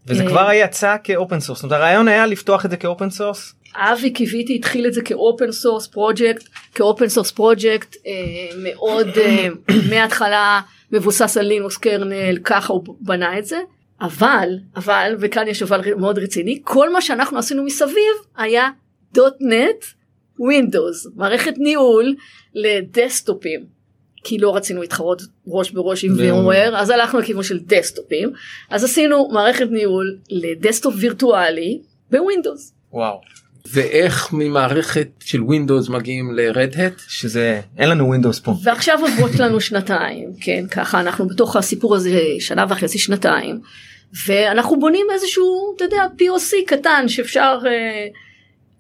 וזה 0.06 0.24
כבר 0.26 0.48
יצא 0.54 0.96
כ 1.04 1.16
open 1.16 1.40
source, 1.40 1.58
זאת 1.58 1.64
אומרת 1.64 1.78
הרעיון 1.78 2.08
היה 2.08 2.26
לפתוח 2.26 2.64
את 2.64 2.70
זה 2.70 2.76
כ 2.76 2.88
open 2.88 3.10
source? 3.10 3.54
אבי 3.74 4.10
קיויתי 4.10 4.54
התחיל 4.54 4.86
את 4.86 4.92
זה 4.92 5.02
כ 5.02 5.19
open 5.19 5.52
source 5.52 5.86
project, 5.86 6.48
כ 6.74 6.86
open 6.86 7.08
source 7.08 7.30
project 7.30 7.96
מאוד 8.56 9.08
אה, 9.18 9.48
מההתחלה 9.90 10.60
מבוסס 10.92 11.36
על 11.36 11.46
Linux 11.46 11.76
kernel, 11.76 12.38
ככה 12.44 12.72
הוא 12.72 12.96
בנה 13.00 13.38
את 13.38 13.46
זה. 13.46 13.58
אבל, 14.00 14.48
אבל, 14.76 15.16
וכאן 15.20 15.48
יש 15.48 15.62
אבל 15.62 15.94
מאוד 15.94 16.18
רציני, 16.18 16.60
כל 16.64 16.92
מה 16.92 17.00
שאנחנו 17.00 17.38
עשינו 17.38 17.64
מסביב 17.64 18.14
היה 18.36 18.68
.NET 19.40 19.84
Windows, 20.38 21.06
מערכת 21.16 21.54
ניהול 21.58 22.14
ל 22.54 22.66
desktopים. 22.66 23.79
כי 24.24 24.38
לא 24.38 24.56
רצינו 24.56 24.80
להתחרות 24.80 25.22
ראש 25.46 25.70
בראש 25.70 26.04
עם 26.04 26.12
VMware 26.18 26.76
אז 26.76 26.90
הלכנו 26.90 27.18
לכיוון 27.18 27.42
של 27.42 27.58
desktopים 27.58 28.32
אז 28.70 28.84
עשינו 28.84 29.28
מערכת 29.32 29.66
ניהול 29.70 30.18
ל 30.30 30.38
desktop 30.38 30.94
וירטואלי 30.98 31.80
ב 32.10 32.17
Windows. 32.17 32.72
וואו. 32.92 33.20
ואיך 33.72 34.28
ממערכת 34.32 35.08
של 35.20 35.42
Windows 35.42 35.88
מגיעים 35.88 36.34
ל 36.34 36.43
Red 36.43 36.67
Hat 36.67 36.92
שזה 37.08 37.60
אין 37.78 37.88
לנו 37.88 38.06
Windows 38.06 38.40
פה 38.40 38.54
ועכשיו 38.62 38.98
עוברות 39.00 39.34
לנו 39.34 39.60
שנתיים 39.70 40.32
כן 40.40 40.64
ככה 40.70 41.00
אנחנו 41.00 41.28
בתוך 41.28 41.56
הסיפור 41.56 41.96
הזה 41.96 42.20
שנה 42.40 42.66
וחצי 42.68 42.98
שנתיים 42.98 43.60
ואנחנו 44.26 44.80
בונים 44.80 45.06
איזשהו 45.14 45.74
אתה 45.76 45.84
יודע 45.84 46.02
POC 46.18 46.54
קטן 46.66 47.08
שאפשר. 47.08 47.58
אה, 47.66 48.06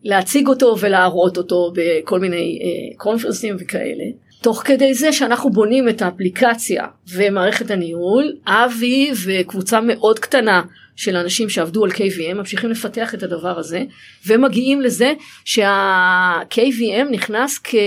להציג 0.04 0.48
אותו 0.48 0.76
ולהראות 0.80 1.36
אותו 1.36 1.72
בכל 1.74 2.20
מיני 2.20 2.58
קונפרנסים 2.96 3.56
וכאלה. 3.60 4.04
תוך 4.42 4.62
כדי 4.64 4.94
זה 4.94 5.12
שאנחנו 5.12 5.50
בונים 5.50 5.88
את 5.88 6.02
האפליקציה 6.02 6.86
ומערכת 7.14 7.70
הניהול, 7.70 8.32
אבי 8.46 9.10
וקבוצה 9.26 9.80
מאוד 9.80 10.18
קטנה 10.18 10.62
של 10.96 11.16
אנשים 11.16 11.48
שעבדו 11.48 11.84
על 11.84 11.90
KVM 11.90 12.34
ממשיכים 12.34 12.70
לפתח 12.70 13.14
את 13.14 13.22
הדבר 13.22 13.58
הזה 13.58 13.84
ומגיעים 14.26 14.80
לזה 14.80 15.12
שה-KVM 15.44 17.10
נכנס 17.10 17.60
כ, 17.64 17.74
אה, 17.74 17.80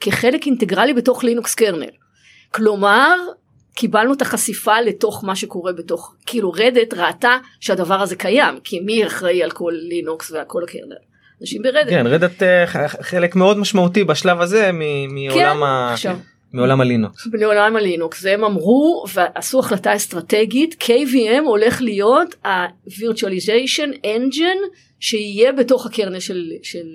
כחלק 0.00 0.46
אינטגרלי 0.46 0.94
בתוך 0.94 1.24
לינוקס 1.24 1.54
קרנל. 1.54 1.90
כלומר 2.50 3.16
קיבלנו 3.74 4.12
את 4.12 4.22
החשיפה 4.22 4.80
לתוך 4.80 5.24
מה 5.24 5.36
שקורה 5.36 5.72
בתוך 5.72 6.14
כאילו 6.26 6.52
רדט 6.52 6.94
ראתה 6.94 7.38
שהדבר 7.60 8.00
הזה 8.00 8.16
קיים 8.16 8.60
כי 8.64 8.80
מי 8.80 9.06
אחראי 9.06 9.42
על 9.42 9.50
כל 9.50 9.72
לינוקס 9.74 10.30
ועל 10.30 10.44
כל 10.46 10.62
הקרנל. 10.64 11.13
אנשים 11.40 11.62
ברדט. 11.62 11.90
כן 11.90 12.06
רדט 12.06 12.42
אה, 12.42 12.88
חלק 12.88 13.36
מאוד 13.36 13.58
משמעותי 13.58 14.04
בשלב 14.04 14.40
הזה 14.40 14.70
מעולם 14.72 15.56
כן, 15.56 15.62
ה... 15.62 15.92
עכשיו. 15.92 16.16
מעולם 16.52 16.80
הלינוקס. 16.80 17.26
מעולם 17.40 17.76
הלינוקס 17.76 18.26
הם 18.26 18.44
אמרו 18.44 19.04
ועשו 19.14 19.58
החלטה 19.58 19.96
אסטרטגית 19.96 20.82
KVM 20.82 21.42
הולך 21.44 21.82
להיות 21.82 22.34
ה-virtualization 22.44 24.06
engine 24.06 24.76
שיהיה 25.00 25.52
בתוך 25.52 25.86
הקרנל 25.86 26.20
של, 26.20 26.50
של, 26.62 26.86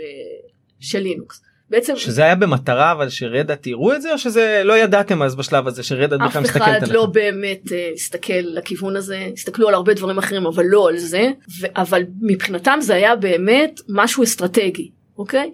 של 0.79 0.99
לינוקס. 0.99 1.41
בעצם 1.69 1.95
שזה 1.95 2.23
היה 2.23 2.35
במטרה 2.35 2.91
אבל 2.91 3.09
שרדה 3.09 3.55
תראו 3.55 3.93
את 3.93 4.01
זה 4.01 4.13
או 4.13 4.17
שזה 4.17 4.61
לא 4.65 4.77
ידעתם 4.77 5.21
אז 5.21 5.35
בשלב 5.35 5.67
הזה 5.67 5.83
שרדה 5.83 6.17
בכלל 6.17 6.41
מסתכלת 6.41 6.61
עליכם. 6.61 6.75
אף 6.75 6.83
אחד 6.83 6.91
לא 6.91 7.05
באמת 7.05 7.61
uh, 7.67 7.93
הסתכל 7.93 8.33
לכיוון 8.33 8.95
הזה 8.95 9.27
הסתכלו 9.33 9.67
על 9.67 9.73
הרבה 9.73 9.93
דברים 9.93 10.17
אחרים 10.17 10.45
אבל 10.45 10.63
לא 10.65 10.89
על 10.89 10.97
זה 10.97 11.31
ו- 11.61 11.67
אבל 11.75 12.03
מבחינתם 12.21 12.77
זה 12.81 12.95
היה 12.95 13.15
באמת 13.15 13.81
משהו 13.89 14.23
אסטרטגי 14.23 14.91
אוקיי 15.17 15.51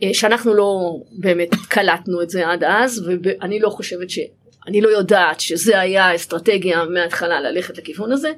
uh, 0.00 0.04
שאנחנו 0.12 0.54
לא 0.54 0.96
באמת 1.12 1.48
קלטנו 1.68 2.22
את 2.22 2.30
זה 2.30 2.48
עד 2.48 2.64
אז 2.64 3.08
ואני 3.22 3.60
לא 3.60 3.68
חושבת 3.68 4.10
שאני 4.10 4.80
לא 4.80 4.88
יודעת 4.88 5.40
שזה 5.40 5.80
היה 5.80 6.14
אסטרטגיה 6.14 6.84
מההתחלה 6.84 7.40
ללכת 7.40 7.78
לכיוון 7.78 8.12
הזה. 8.12 8.30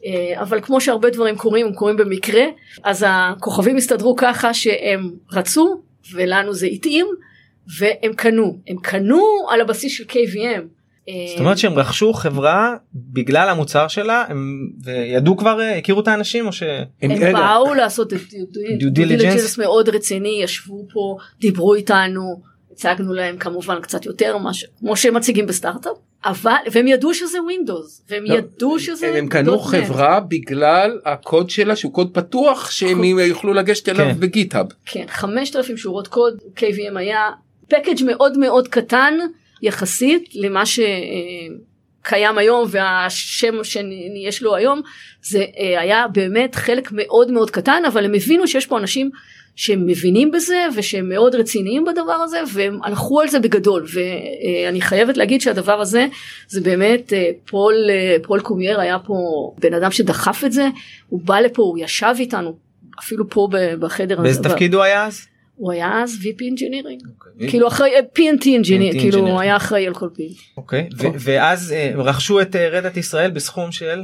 Uh, 0.00 0.04
אבל 0.40 0.60
כמו 0.60 0.80
שהרבה 0.80 1.10
דברים 1.10 1.36
קורים 1.36 1.66
הם 1.66 1.72
קורים 1.72 1.96
במקרה 1.96 2.44
אז 2.84 3.04
הכוכבים 3.08 3.76
הסתדרו 3.76 4.16
ככה 4.16 4.54
שהם 4.54 5.10
רצו 5.32 5.82
ולנו 6.12 6.54
זה 6.54 6.66
התאים 6.66 7.06
והם 7.78 8.12
קנו. 8.16 8.58
הם 8.68 8.76
קנו 8.82 9.24
על 9.50 9.60
הבסיס 9.60 9.92
של 9.92 10.04
KVM. 10.04 10.62
זאת 11.28 11.40
אומרת 11.40 11.58
שהם 11.58 11.78
רכשו 11.78 12.12
חברה 12.12 12.76
בגלל 12.94 13.48
המוצר 13.48 13.88
שלה 13.88 14.24
הם 14.28 14.70
וידעו 14.84 15.36
כבר 15.36 15.60
הכירו 15.78 16.00
את 16.00 16.08
האנשים 16.08 16.46
או 16.46 16.52
שהם 16.52 16.84
הם 17.02 17.32
באו 17.32 17.74
לעשות 17.74 18.12
את 18.12 18.18
due 18.78 18.90
diligence 18.90 19.58
מאוד 19.58 19.88
רציני 19.88 20.40
ישבו 20.42 20.86
פה 20.92 21.16
דיברו 21.40 21.74
איתנו 21.74 22.42
הצגנו 22.78 23.14
להם 23.14 23.36
כמובן 23.36 23.80
קצת 23.80 24.06
יותר 24.06 24.38
מה 24.38 24.50
כמו 24.78 24.96
שהם 24.96 25.14
מציגים 25.16 25.46
בסטארט-אפ 25.46 25.96
אבל 26.24 26.52
והם 26.72 26.86
ידעו 26.88 27.14
שזה 27.14 27.42
Windows 27.42 28.02
והם 28.10 28.24
לא, 28.24 28.34
ידעו 28.34 28.78
שזה 28.78 29.14
הם 29.18 29.28
קנו 29.28 29.58
חברה 29.58 30.20
בגלל 30.20 31.00
הקוד 31.04 31.50
שלה 31.50 31.76
שהוא 31.76 31.92
קוד 31.92 32.14
פתוח 32.14 32.70
שהם 32.70 33.04
יוכלו 33.04 33.54
לגשת 33.54 33.88
אליו 33.88 34.06
כן. 34.06 34.20
ב 34.20 34.26
GitHub. 34.26 34.66
כן 34.86 35.04
5,000 35.08 35.76
שורות 35.76 36.08
קוד 36.08 36.38
KVM 36.56 36.98
היה 36.98 37.30
package 37.68 38.04
מאוד 38.06 38.38
מאוד 38.38 38.68
קטן 38.68 39.14
יחסית 39.62 40.28
למה 40.34 40.62
שקיים 42.08 42.38
היום 42.38 42.68
והשם 42.70 43.64
שיש 43.64 44.42
לו 44.42 44.56
היום 44.56 44.80
זה 45.22 45.44
אה, 45.58 45.80
היה 45.80 46.06
באמת 46.12 46.54
חלק 46.54 46.88
מאוד 46.92 47.30
מאוד 47.30 47.50
קטן 47.50 47.82
אבל 47.88 48.04
הם 48.04 48.14
הבינו 48.14 48.48
שיש 48.48 48.66
פה 48.66 48.78
אנשים 48.78 49.10
שהם 49.56 49.86
מבינים 49.86 50.30
בזה 50.30 50.66
ושהם 50.76 51.08
מאוד 51.08 51.34
רציניים 51.34 51.84
בדבר 51.84 52.12
הזה 52.12 52.40
והם 52.52 52.78
הלכו 52.82 53.20
על 53.20 53.28
זה 53.28 53.38
בגדול 53.38 53.86
ואני 53.92 54.80
חייבת 54.80 55.16
להגיד 55.16 55.40
שהדבר 55.40 55.80
הזה 55.80 56.06
זה 56.48 56.60
באמת 56.60 57.12
אה, 57.12 57.30
פול 57.46 57.74
אה, 57.90 58.16
פול 58.22 58.40
קורמייר 58.40 58.80
היה 58.80 58.98
פה 58.98 59.14
בן 59.58 59.74
אדם 59.74 59.90
שדחף 59.90 60.42
את 60.46 60.52
זה 60.52 60.68
הוא 61.08 61.20
בא 61.24 61.40
לפה 61.40 61.62
הוא 61.62 61.78
ישב 61.78 62.14
איתנו 62.18 62.56
אפילו 63.00 63.30
פה 63.30 63.48
בחדר 63.80 64.20
באיזה 64.20 64.42
תפקיד 64.42 64.74
הוא 64.74 64.82
היה 64.82 65.06
אז? 65.06 65.26
הוא 65.58 65.72
היה 65.72 66.02
אז 66.02 66.18
VP 66.22 66.40
Engineering 66.40 67.06
okay. 67.06 67.50
כאילו 67.50 67.68
אחראי 67.68 67.90
PNT 68.18 68.42
Engineering 68.42 69.00
כאילו 69.00 69.18
הוא 69.18 69.40
היה 69.40 69.56
אחראי 69.56 69.86
על 69.86 69.94
כל 69.94 70.08
פין. 70.14 70.28
אוקיי 70.56 70.88
ואז 70.98 71.74
רכשו 71.96 72.40
את 72.40 72.56
רדת 72.56 72.96
ישראל 72.96 73.30
בסכום 73.30 73.72
של? 73.72 74.02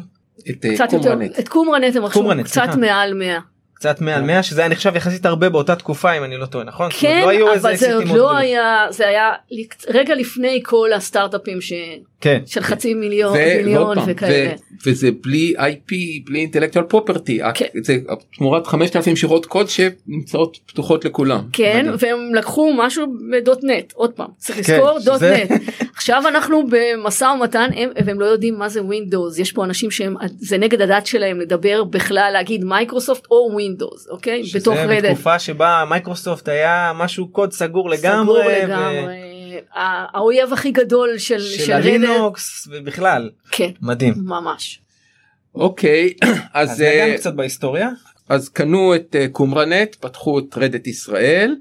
את 0.50 0.66
קומרנט. 0.90 1.38
את 1.38 1.49
קומרנט 1.49 1.96
הם 1.96 2.04
רכשו 2.04 2.30
קצת 2.44 2.68
מעל 2.80 3.14
100. 3.14 3.38
קצת 3.75 4.00
מעל 4.00 4.23
100 4.23 4.43
שזה 4.43 4.61
היה 4.61 4.69
נחשב 4.71 4.97
יחסית 4.97 5.26
הרבה 5.26 5.49
באותה 5.49 5.76
תקופה 5.76 6.12
אם 6.12 6.25
אני 6.25 6.37
לא 6.37 6.47
טועה 6.47 6.64
נכון? 6.64 6.88
כן 7.00 7.26
לא 7.40 7.54
אבל 7.54 7.76
זה 7.76 7.95
עוד 7.95 8.09
לא 8.09 8.37
היה 8.37 8.87
זה 8.90 9.09
היה 9.09 9.33
רגע 9.88 10.14
לפני 10.14 10.61
כל 10.64 10.93
הסטארט-אפים 10.93 11.61
ש... 11.61 11.73
כן. 12.21 12.43
של 12.47 12.61
חצי 12.61 12.95
מיליון 12.95 13.38
מיליון 13.57 13.99
וכאלה. 14.07 14.52
וזה 14.87 15.09
בלי 15.23 15.54
IP 15.59 15.95
בלי 16.25 16.38
intellectual 16.38 16.85
property 16.85 17.40
כן. 17.54 17.66
זה 17.83 17.97
תמורת 18.37 18.66
5,000 18.66 19.16
שורות 19.16 19.47
קוד 19.47 19.66
שנמצאות 19.69 20.59
פתוחות 20.66 21.04
לכולם. 21.04 21.40
כן 21.52 21.87
מדהים. 21.93 21.97
והם 21.99 22.35
לקחו 22.35 22.73
משהו 22.76 23.07
ב 23.33 23.39
dot 23.39 23.59
net 23.62 23.92
עוד 23.93 24.12
פעם 24.12 24.28
צריך 24.38 24.66
כן, 24.66 24.73
לזכור 24.73 24.99
dot 25.04 25.23
net. 25.23 25.50
עכשיו 25.97 26.23
אנחנו 26.28 26.62
במשא 26.71 27.25
ומתן 27.25 27.71
הם, 27.76 27.90
והם 28.07 28.21
לא 28.21 28.26
יודעים 28.26 28.59
מה 28.59 28.69
זה 28.69 28.83
Windows 28.83 29.38
יש 29.38 29.52
פה 29.52 29.64
אנשים 29.64 29.90
שהם 29.90 30.14
זה 30.38 30.59
נגד 30.59 30.81
הדת 30.81 31.07
שלהם 31.07 31.40
לדבר 31.40 31.85
בכלל 31.85 32.31
להגיד 32.33 32.64
מייקרוסופט 32.64 33.26
או 33.31 33.50
Windows 33.52 33.63
אוקיי 34.11 34.42
בתוך 34.54 34.76
Red 34.76 34.86
Hat. 34.86 34.99
שזה 34.99 35.09
בתקופה 35.11 35.38
שבה 35.38 35.85
מייקרוסופט 35.88 36.49
היה 36.49 36.92
משהו 36.94 37.28
קוד 37.28 37.52
סגור 37.52 37.90
לגמרי. 37.90 38.23
סגור 38.25 38.52
לגמרי. 38.62 39.35
האויב 39.75 40.52
הכי 40.52 40.71
גדול 40.71 41.18
של 41.18 41.40
של 41.40 41.73
הלינוקס 41.73 42.68
ובכלל 42.71 43.30
כן 43.50 43.71
מדהים 43.83 44.14
ממש. 44.16 44.80
אוקיי 45.54 46.14
אז, 46.52 46.71
אז 46.71 46.80
נגענו 46.80 47.12
אה, 47.12 47.18
קצת 47.18 47.35
בהיסטוריה 47.35 47.90
אז 48.28 48.49
קנו 48.49 48.94
את 48.94 49.16
אה, 49.18 49.26
Qumranet 49.33 49.94
פתחו 49.94 50.38
את 50.38 50.56
Red 50.56 50.72
Hat 50.72 50.87
ישראל 50.87 51.56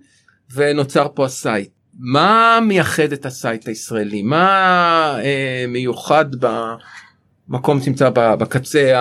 ונוצר 0.53 1.07
פה 1.13 1.25
ה 1.25 1.34
site 1.34 1.69
מה 1.99 2.59
מייחד 2.67 3.11
את 3.13 3.25
ה 3.25 3.33
site 3.33 3.67
הישראלי 3.67 4.21
מה 4.21 4.45
אה, 5.23 5.65
מיוחד 5.67 6.25
במקום 7.49 7.81
שנמצא 7.81 8.09
בקצה 8.13 8.91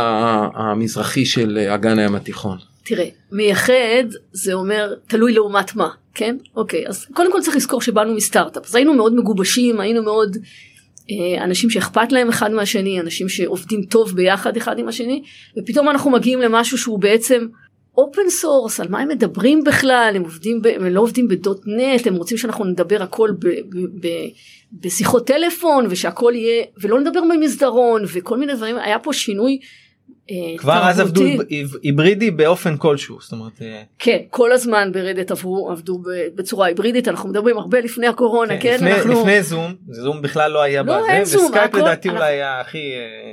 המזרחי 0.55 1.25
של 1.25 1.59
אגן 1.59 1.99
הים 1.99 2.15
התיכון. 2.15 2.72
תראה 2.85 3.09
מייחד 3.33 4.05
זה 4.33 4.53
אומר 4.53 4.95
תלוי 5.07 5.33
לעומת 5.33 5.77
מה 5.77 5.89
כן? 6.15 6.37
אוקיי 6.57 6.89
אז 6.89 7.07
קודם 7.15 7.33
כל 7.33 7.41
צריך 7.41 7.57
לזכור 7.57 7.83
שבאנו 7.83 8.15
מסטארט-אפ. 8.15 8.67
אז 8.67 8.75
היינו 8.75 8.95
מאוד 8.95 9.15
מגובשים 9.15 9.81
היינו 9.81 10.03
מאוד 10.03 10.37
אה, 11.11 11.45
אנשים 11.45 11.71
שאכפת 11.71 12.13
להם 12.13 12.29
אחד 12.29 12.53
מהשני 12.53 13.01
אנשים 13.01 13.29
שעובדים 13.29 13.83
טוב 13.83 14.17
ביחד 14.17 14.57
אחד 14.57 14.79
עם 14.79 14.89
השני 14.89 15.23
ופתאום 15.59 15.89
אנחנו 15.89 16.11
מגיעים 16.11 16.41
למשהו 16.41 16.79
שהוא 16.79 16.99
בעצם 16.99 17.47
open 17.97 18.29
source 18.29 18.81
על 18.81 18.89
מה 18.89 19.01
הם 19.01 19.09
מדברים 19.09 19.65
בכלל? 19.65 20.13
הם 20.17 20.23
עובדים 20.23 20.63
ב, 20.63 20.67
הם 20.67 20.87
לא 20.87 21.01
עובדים 21.01 21.29
ב 21.29 21.37
dot 21.37 21.61
net 21.67 22.07
הם 22.07 22.15
רוצים 22.15 22.39
שאנחנו 22.39 22.65
נדבר 22.65 23.03
הכל 23.03 23.31
ב, 23.39 23.47
ב, 23.47 24.07
ב, 24.07 24.09
בשיחות 24.73 25.27
טלפון 25.27 25.87
ושהכל 25.91 26.33
יהיה 26.35 26.65
ולא 26.81 27.01
נדבר 27.01 27.21
במסדרון 27.21 28.03
וכל 28.13 28.39
מיני 28.39 28.55
דברים. 28.55 28.77
היה 28.77 28.99
פה 28.99 29.13
שינוי 29.13 29.59
כבר 30.59 30.89
אז 30.89 31.01
עבדו 31.01 31.23
היברידי 31.83 32.31
באופן 32.31 32.77
כלשהו 32.77 33.19
זאת 33.21 33.33
אומרת 33.33 33.63
אה, 33.63 33.83
כן 33.99 34.19
כל 34.31 34.53
הזמן 34.53 34.93
ב 34.93 34.98
Red 34.98 35.14
Hat 35.14 35.31
עברו 35.31 35.71
עבדו 35.71 36.03
בצורה 36.35 36.67
היברידית 36.67 37.09
אנחנו 37.09 37.29
מדברים 37.29 37.59
הרבה 37.59 37.81
לפני 37.81 38.07
הקורונה 38.07 38.55
כן, 38.55 38.61
כן? 38.61 38.75
לפני, 38.75 38.93
אנחנו 38.93 39.21
לפני 39.21 39.43
Zoom 39.43 39.75
Zoom 39.89 40.23
בכלל 40.23 40.51
לא 40.51 40.63
היה 40.63 40.83
לא, 40.83 41.03
בזה 41.21 41.39
וסקייפ 41.39 41.75
לדעתי 41.75 42.09
אולי 42.09 42.33
היה 42.33 42.61
הכי 42.61 42.79
אה, 42.79 43.33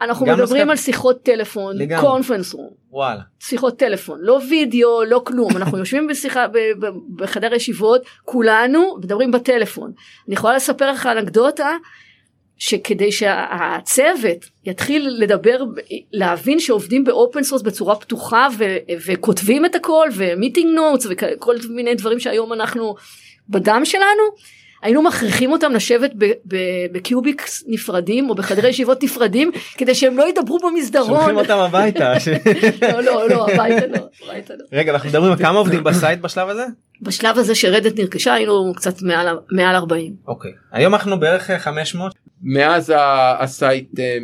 אנחנו 0.00 0.26
מדברים 0.26 0.46
סקייפ... 0.46 0.68
על 0.68 0.76
שיחות 0.76 1.22
טלפון 1.22 1.76
conference 2.00 2.54
room 2.54 2.70
וואלה. 2.90 3.20
שיחות 3.40 3.78
טלפון 3.78 4.18
לא 4.22 4.40
וידאו 4.50 5.04
לא 5.04 5.22
כלום 5.24 5.56
אנחנו 5.56 5.78
יושבים 5.82 6.06
בשיחה 6.06 6.46
בחדר 7.16 7.54
ישיבות 7.54 8.02
כולנו 8.24 8.96
מדברים 8.98 9.30
בטלפון. 9.30 9.92
אני 10.28 10.34
יכולה 10.34 10.56
לספר 10.56 10.90
לך 10.90 11.06
אנקדוטה 11.06 11.76
שכדי 12.60 13.12
שהצוות 13.12 14.44
יתחיל 14.64 15.08
לדבר 15.18 15.64
להבין 16.12 16.60
שעובדים 16.60 17.04
ב 17.04 17.12
open 17.12 17.42
source 17.42 17.62
בצורה 17.62 17.96
פתוחה 17.96 18.48
ו- 18.58 18.76
וכותבים 19.06 19.64
את 19.64 19.74
הכל 19.74 20.08
ו 20.14 20.21
meeting 20.21 20.70
notes 20.74 21.06
וכל 21.10 21.56
מיני 21.70 21.94
דברים 21.94 22.20
שהיום 22.20 22.52
אנחנו 22.52 22.94
בדם 23.48 23.80
שלנו 23.84 24.22
היינו 24.82 25.02
מכריחים 25.02 25.52
אותם 25.52 25.72
לשבת 25.72 26.10
ב 26.92 27.02
cubics 27.02 27.64
נפרדים 27.66 28.30
או 28.30 28.34
בחדרי 28.34 28.68
ישיבות 28.68 29.02
נפרדים 29.02 29.50
כדי 29.76 29.94
שהם 29.94 30.16
לא 30.16 30.28
ידברו 30.28 30.58
במסדרון. 30.58 31.18
שולחים 31.20 31.36
אותם 31.36 31.58
הביתה. 31.58 32.12
לא 32.92 33.02
לא 33.02 33.28
לא 33.28 33.48
הביתה 33.48 33.86
לא. 33.86 33.98
הביתה 34.24 34.54
לא. 34.54 34.64
רגע 34.72 34.92
אנחנו 34.92 35.08
מדברים 35.08 35.32
על 35.32 35.38
כמה 35.38 35.58
עובדים 35.58 35.84
ב 35.84 35.91
site 35.91 36.20
בשלב 36.20 36.48
הזה? 36.48 36.64
בשלב 37.02 37.38
הזה 37.38 37.54
ש 37.54 37.65
Red 37.65 37.82
Hat 37.82 37.98
נרכשה 37.98 38.34
היינו 38.34 38.72
קצת 38.76 39.02
מעל 39.02 39.38
מעל 39.52 39.74
40. 39.74 40.12
אוקיי 40.26 40.52
היום 40.72 40.94
אנחנו 40.94 41.20
בערך 41.20 41.50
500 41.50 42.14
מאז 42.42 42.92
ה 43.38 43.50
site 43.50 44.00
אה, 44.00 44.18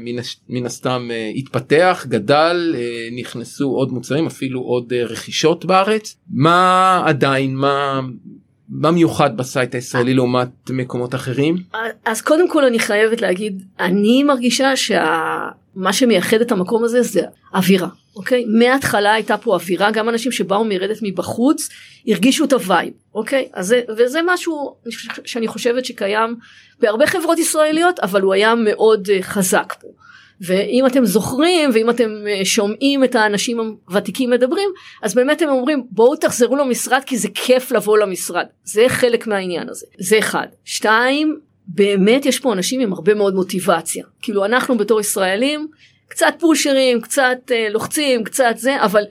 מן, 0.48 0.66
הסתם 0.66 1.08
אה, 1.10 1.32
התפתח 1.36 2.06
גדל 2.08 2.74
אה, 2.76 3.08
נכנסו 3.16 3.68
עוד 3.70 3.92
מוצרים 3.92 4.26
אפילו 4.26 4.60
עוד 4.60 4.92
רכישות 4.92 5.64
בארץ. 5.64 6.16
מה 6.30 7.02
עדיין 7.06 7.56
מה 7.56 8.00
מה 8.68 8.90
מיוחד 8.90 9.36
ב 9.36 9.44
site 9.44 9.74
הישראלי 9.74 10.14
לעומת 10.14 10.70
מקומות 10.70 11.14
אחרים? 11.14 11.56
אז 12.04 12.20
קודם 12.22 12.50
כל 12.50 12.64
אני 12.64 12.78
חייבת 12.78 13.20
להגיד, 13.20 13.62
אני 13.80 14.22
מרגישה 14.22 14.72
שמה 15.76 15.92
שמייחד 15.92 16.40
את 16.40 16.52
המקום 16.52 16.84
הזה 16.84 17.02
זה 17.02 17.22
אווירה, 17.54 17.88
אוקיי? 18.16 18.44
מההתחלה 18.58 19.12
הייתה 19.12 19.36
פה 19.36 19.54
אווירה, 19.54 19.90
גם 19.90 20.08
אנשים 20.08 20.32
שבאו 20.32 20.64
מ 20.64 20.69
Red 20.69 20.84
Hat 20.84 20.98
מבחוץ 21.02 21.68
הרגישו 22.08 22.44
את 22.44 22.52
ה 22.52 22.59
vibe, 22.59 22.92
אוקיי? 23.14 23.48
אז 23.52 23.66
זה, 23.66 23.80
וזה 23.98 24.20
משהו 24.26 24.76
שאני 25.24 25.48
חושבת 25.48 25.84
שקיים 25.84 26.36
בהרבה 26.80 27.06
חברות 27.06 27.38
ישראליות, 27.38 27.98
אבל 27.98 28.22
הוא 28.22 28.34
היה 28.34 28.54
מאוד 28.54 29.08
אה, 29.12 29.22
חזק 29.22 29.74
פה. 29.80 29.88
ואם 30.40 30.86
אתם 30.86 31.04
זוכרים 31.04 31.70
ואם 31.72 31.90
אתם 31.90 32.10
אה, 32.28 32.44
שומעים 32.44 33.04
את 33.04 33.14
האנשים 33.14 33.58
הוותיקים 33.88 34.30
מדברים 34.30 34.68
אז 35.02 35.14
באמת 35.14 35.42
הם 35.42 35.48
אומרים 35.48 35.86
בואו 35.90 36.16
תחזרו 36.16 36.56
למשרד 36.56 37.02
כי 37.06 37.18
זה 37.18 37.28
כיף 37.34 37.72
לבוא 37.72 37.98
למשרד 37.98 38.44
זה 38.64 38.84
חלק 38.88 39.26
מהעניין 39.26 39.68
הזה 39.68 39.86
זה 39.98 40.18
אחד 40.18 40.46
שתיים 40.64 41.38
באמת 41.68 42.26
יש 42.26 42.40
פה 42.40 42.52
אנשים 42.52 42.80
עם 42.80 42.92
הרבה 42.92 43.14
מאוד 43.14 43.34
מוטיבציה. 43.34 44.04
כאילו 44.22 44.44
אנחנו 44.44 44.78
בתור 44.78 45.00
ישראלים 45.00 45.68
קצת 46.08 46.34
פושרים 46.38 47.00
קצת 47.00 47.38
אה, 47.50 47.68
לוחצים 47.70 48.24
קצת 48.24 48.54
זה 48.56 48.84
אבל 48.84 49.02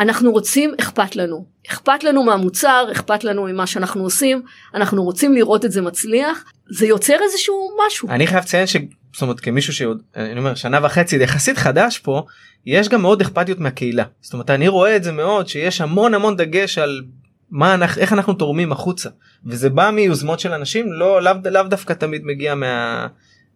אנחנו 0.00 0.30
רוצים 0.30 0.74
אכפת 0.80 1.16
לנו. 1.16 1.46
אכפת 1.68 2.04
לנו 2.04 2.22
מהמוצר 2.22 2.88
אכפת 2.92 3.24
לנו 3.24 3.44
ממה 3.44 3.66
שאנחנו 3.66 4.02
עושים 4.02 4.42
אנחנו 4.74 5.02
רוצים 5.02 5.34
לראות 5.34 5.64
את 5.64 5.72
זה 5.72 5.82
מצליח. 5.82 6.44
זה 6.70 6.86
יוצר 6.86 7.16
איזשהו 7.22 7.70
משהו. 7.86 8.08
אני 8.08 8.26
חייב 8.26 8.44
לציין 8.44 8.66
ש... 8.66 8.76
זאת 9.12 9.22
אומרת 9.22 9.40
כמישהו 9.40 9.72
שעוד 9.72 10.02
אני 10.16 10.38
אומר 10.38 10.54
שנה 10.54 10.78
וחצי 10.82 11.16
יחסית 11.16 11.58
חדש 11.58 11.98
פה 11.98 12.22
יש 12.66 12.88
גם 12.88 13.02
מאוד 13.02 13.20
אכפתיות 13.20 13.58
מהקהילה. 13.58 14.04
זאת 14.20 14.32
אומרת 14.32 14.50
אני 14.50 14.68
רואה 14.68 14.96
את 14.96 15.04
זה 15.04 15.12
מאוד 15.12 15.48
שיש 15.48 15.80
המון 15.80 16.14
המון 16.14 16.36
דגש 16.36 16.78
על 16.78 17.02
מה 17.50 17.74
אנחנו 17.74 18.00
איך 18.00 18.12
אנחנו 18.12 18.32
תורמים 18.32 18.72
החוצה 18.72 19.08
וזה 19.46 19.70
בא 19.70 19.90
מיוזמות 19.90 20.40
של 20.40 20.52
אנשים 20.52 20.92
לא 20.92 21.22
לאו 21.22 21.34
לאו 21.50 21.62
דווקא 21.62 21.92
תמיד 21.92 22.22
מגיע 22.24 22.54
מה. 22.54 23.06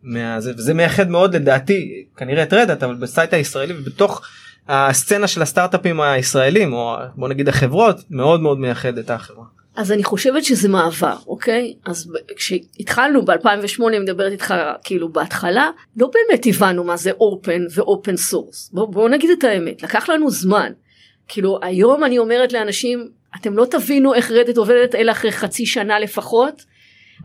מה 0.03 0.41
זה, 0.41 0.53
וזה 0.57 0.75
מייחד 0.75 1.09
מאוד 1.09 1.37
לדעתי 1.37 2.05
כנראה 2.17 2.43
את 2.43 2.53
רדאט 2.53 2.83
אבל 2.83 2.95
בסייט 2.95 3.35
הישראלי 3.35 3.75
ובתוך 3.79 4.23
הסצנה 4.69 5.27
של 5.27 5.43
הסטארט-אפים 5.43 6.01
הישראלים 6.01 6.73
או 6.73 6.97
בוא 7.15 7.29
נגיד 7.29 7.49
החברות 7.49 7.97
מאוד 8.11 8.41
מאוד 8.41 8.59
מייחד 8.59 8.99
את 8.99 9.11
החברה. 9.11 9.45
אז 9.77 9.93
אני 9.93 10.05
חושבת 10.05 10.45
שזה 10.45 10.69
מעבר 10.69 11.17
אוקיי 11.27 11.75
אז 11.85 12.13
כשהתחלנו 12.37 13.21
ב2008 13.21 13.89
אני 13.89 13.99
מדברת 13.99 14.33
איתך 14.33 14.55
כאילו 14.85 15.09
בהתחלה 15.09 15.71
לא 15.97 16.11
באמת 16.15 16.47
הבנו 16.47 16.85
מה 16.85 16.97
זה 16.97 17.11
open 17.11 17.65
ו 17.75 17.83
open 17.83 18.17
source 18.17 18.71
בוא, 18.73 18.93
בוא 18.93 19.09
נגיד 19.09 19.31
את 19.39 19.45
האמת 19.45 19.83
לקח 19.83 20.09
לנו 20.09 20.31
זמן 20.31 20.73
כאילו 21.29 21.59
היום 21.63 22.05
אני 22.05 22.19
אומרת 22.19 22.53
לאנשים 22.53 23.09
אתם 23.37 23.57
לא 23.57 23.65
תבינו 23.71 24.15
איך 24.15 24.31
Red 24.31 24.44
Hat 24.44 24.57
עובדת 24.57 24.95
אלא 24.95 25.13
אחרי 25.13 25.33
חצי 25.33 25.67
שנה 25.67 25.99
לפחות. 25.99 26.65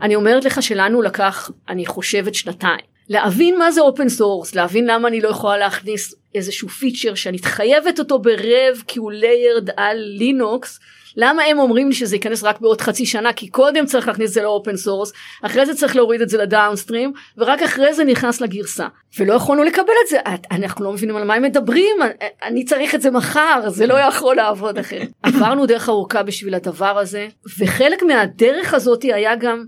אני 0.02 0.14
אומרת 0.14 0.44
לך 0.44 0.62
שלנו 0.62 1.02
לקח 1.02 1.50
אני 1.68 1.86
חושבת 1.86 2.34
שנתיים. 2.34 2.98
להבין 3.08 3.58
מה 3.58 3.70
זה 3.70 3.80
open 3.80 4.08
source 4.08 4.54
להבין 4.54 4.86
למה 4.86 5.08
אני 5.08 5.20
לא 5.20 5.28
יכולה 5.28 5.58
להכניס 5.58 6.14
איזשהו 6.34 6.68
feature 6.68 7.14
שאני 7.14 7.38
חייבת 7.38 7.98
אותו 7.98 8.18
ב 8.18 8.31
RHEV 8.31 8.82
כי 8.86 8.98
הוא 8.98 9.12
layered 9.12 9.70
על 9.76 9.96
לינוקס 9.98 10.80
למה 11.16 11.42
הם 11.42 11.58
אומרים 11.58 11.92
שזה 11.92 12.16
ייכנס 12.16 12.44
רק 12.44 12.60
בעוד 12.60 12.80
חצי 12.80 13.06
שנה? 13.06 13.32
כי 13.32 13.48
קודם 13.48 13.86
צריך 13.86 14.08
להכניס 14.08 14.28
את 14.28 14.34
זה 14.34 14.42
ל 14.42 14.49
open 14.49 14.76
source 14.76 15.12
אחרי 15.42 15.66
זה 15.66 15.74
צריך 15.74 15.96
להוריד 15.96 16.20
את 16.20 16.28
זה 16.28 16.38
ל 16.38 16.45
downstream 16.45 17.12
ורק 17.38 17.62
אחרי 17.62 17.94
זה 17.94 18.04
נכנס 18.04 18.40
לגרסה. 18.40 18.86
ולא 19.18 19.34
יכולנו 19.34 19.64
לקבל 19.64 19.92
את 20.04 20.08
זה. 20.08 20.18
אנחנו 20.50 20.84
לא 20.84 20.92
מבינים 20.92 21.16
על 21.16 21.24
מה 21.24 21.34
הם 21.34 21.42
מדברים. 21.42 21.96
אני 22.42 22.64
צריך 22.64 22.94
את 22.94 23.02
זה 23.02 23.10
מחר 23.10 23.60
זה 23.68 23.86
לא 23.86 23.94
יכול 23.94 24.36
לעבוד 24.36 24.78
אחרת. 24.78 25.08
עברנו 25.22 25.66
דרך 25.66 25.88
ארוכה 25.88 26.22
בשביל 26.22 26.54
הדבר 26.54 26.98
הזה 26.98 27.28
וחלק 27.58 28.02
מהדרך 28.02 28.74
הזאת 28.74 29.02
היה 29.02 29.36
גם 29.36 29.64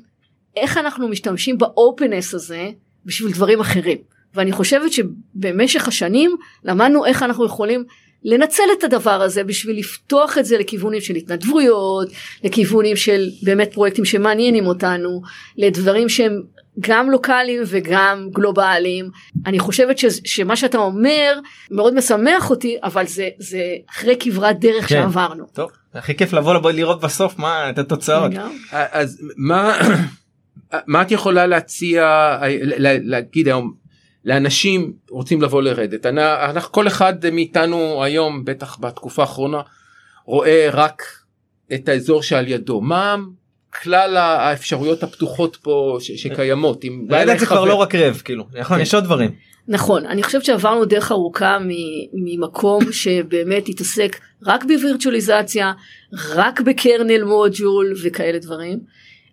איך 0.57 0.79
אנחנו 0.79 1.09
משתמשים 1.09 1.59
ב 1.59 1.67
openness 1.67 2.35
הזה 2.35 2.69
בשביל 3.05 3.33
דברים 3.33 3.61
אחרים. 3.61 3.99
ואני 4.35 4.53
חושבת 4.53 4.93
שבמשך 4.93 5.89
השנים 5.89 6.37
למדנו 6.65 7.07
איך 7.07 7.23
אנחנו 7.23 7.47
יכולים 7.47 7.85
לנצל 8.25 8.63
את 8.79 8.85
הדבר 8.85 9.23
הזה 9.23 9.45
בשביל 9.45 9.79
לפתוח 9.79 10.39
את 10.39 10.45
זה 10.45 10.59
לכיוונים 10.59 11.01
של 11.01 11.15
התנדבויות, 11.15 12.09
לכיוונים 12.45 12.97
של 12.97 13.29
באמת 13.43 13.75
פרויקטים 13.75 14.05
שמעניינים 14.05 14.67
אותנו, 14.67 15.23
לדברים 15.57 16.09
שהם 16.09 16.43
גם 16.81 17.11
לוקאליים 17.11 17.63
וגם 17.67 18.29
גלובליים. 18.33 19.11
אני 19.47 19.59
חושבת 19.59 19.99
ש, 19.99 20.05
שמה 20.25 20.57
שאתה 20.57 20.79
אומר 20.79 21.39
מאוד 21.71 21.95
משמח 21.95 22.51
אותי, 22.51 22.77
אבל 22.83 23.07
זה, 23.07 23.29
זה 23.39 23.63
אחרי 23.91 24.17
כברת 24.21 24.61
דרך 24.61 24.89
כן. 24.89 24.89
שעברנו. 24.89 25.45
טוב 25.53 25.71
הכי 25.95 26.15
כיף 26.17 26.33
לבוא 26.33 26.55
לבוא 26.55 26.71
לראות 26.71 27.01
בסוף 27.01 27.39
מה 27.39 27.71
את 27.71 27.79
התוצאות. 27.79 28.33
אז 28.73 29.21
מה 29.37 29.79
מה 30.87 31.03
את 31.03 31.11
יכולה 31.11 31.47
להציע 31.47 32.37
ל- 32.63 33.11
להגיד 33.11 33.47
היום 33.47 33.73
לאנשים 34.25 34.93
רוצים 35.11 35.43
לבוא 35.43 35.63
לרדת 35.63 36.07
אנחנו, 36.07 36.51
אנחנו 36.51 36.73
כל 36.73 36.87
אחד 36.87 37.31
מאיתנו 37.33 38.05
היום 38.05 38.45
בטח 38.45 38.79
בתקופה 38.81 39.23
האחרונה 39.23 39.61
רואה 40.25 40.69
רק 40.73 41.03
את 41.75 41.89
האזור 41.89 42.23
שעל 42.23 42.49
ידו 42.49 42.81
מה 42.81 43.17
כלל 43.83 44.17
האפשרויות 44.17 45.03
הפתוחות 45.03 45.57
פה 45.63 45.97
ש- 46.01 46.11
שקיימות 46.23 46.85
אם 46.85 47.07
אליי 47.13 47.39
זה 47.39 47.47
כבר 47.47 47.65
לא 47.65 47.75
רק 47.75 47.95
רב 47.95 48.23
כאילו 48.25 48.45
נכון 48.59 48.77
כן. 48.77 48.83
יש 48.83 48.95
עוד 48.95 49.05
דברים. 49.05 49.31
נכון, 49.69 50.07
אני 50.07 50.23
חושבת 50.23 50.45
שעברנו 50.45 50.85
דרך 50.85 51.13
ארוכה 51.13 51.59
מ- 51.59 51.69
ממקום 52.25 52.93
שבאמת 53.03 53.69
התעסק 53.69 54.17
רק 54.47 54.65
בווירטואליזציה, 54.65 55.73
רק 56.35 56.61
בקרנל 56.61 57.25
מודול 57.25 57.93
וכאלה 58.05 58.39
דברים. 58.39 58.81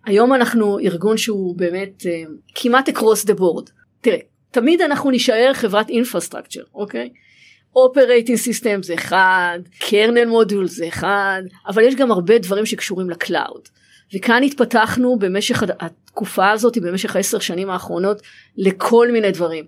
היום 0.05 0.33
אנחנו 0.33 0.79
ארגון 0.79 1.17
שהוא 1.17 1.57
באמת 1.57 2.03
אה, 2.05 2.23
כמעט 2.55 2.89
across 2.89 3.27
the 3.27 3.39
board. 3.39 3.71
תראה, 4.01 4.17
תמיד 4.51 4.81
אנחנו 4.81 5.11
נישאר 5.11 5.51
חברת 5.53 5.89
infrastructure, 5.89 6.63
אוקיי? 6.75 7.09
operating 7.75 8.37
system 8.37 8.83
זה 8.83 8.93
אחד, 8.93 9.59
kernel 9.79 10.25
module 10.25 10.67
זה 10.67 10.87
אחד, 10.87 11.41
אבל 11.67 11.83
יש 11.83 11.95
גם 11.95 12.11
הרבה 12.11 12.37
דברים 12.37 12.65
שקשורים 12.65 13.09
ל 13.09 13.17
cloud. 13.17 13.67
וכאן 14.15 14.43
התפתחנו 14.43 15.19
במשך 15.19 15.63
התקופה 15.79 16.51
הזאת, 16.51 16.77
במשך 16.77 17.15
העשר 17.15 17.39
שנים 17.39 17.69
האחרונות, 17.69 18.21
לכל 18.57 19.11
מיני 19.11 19.31
דברים. 19.31 19.65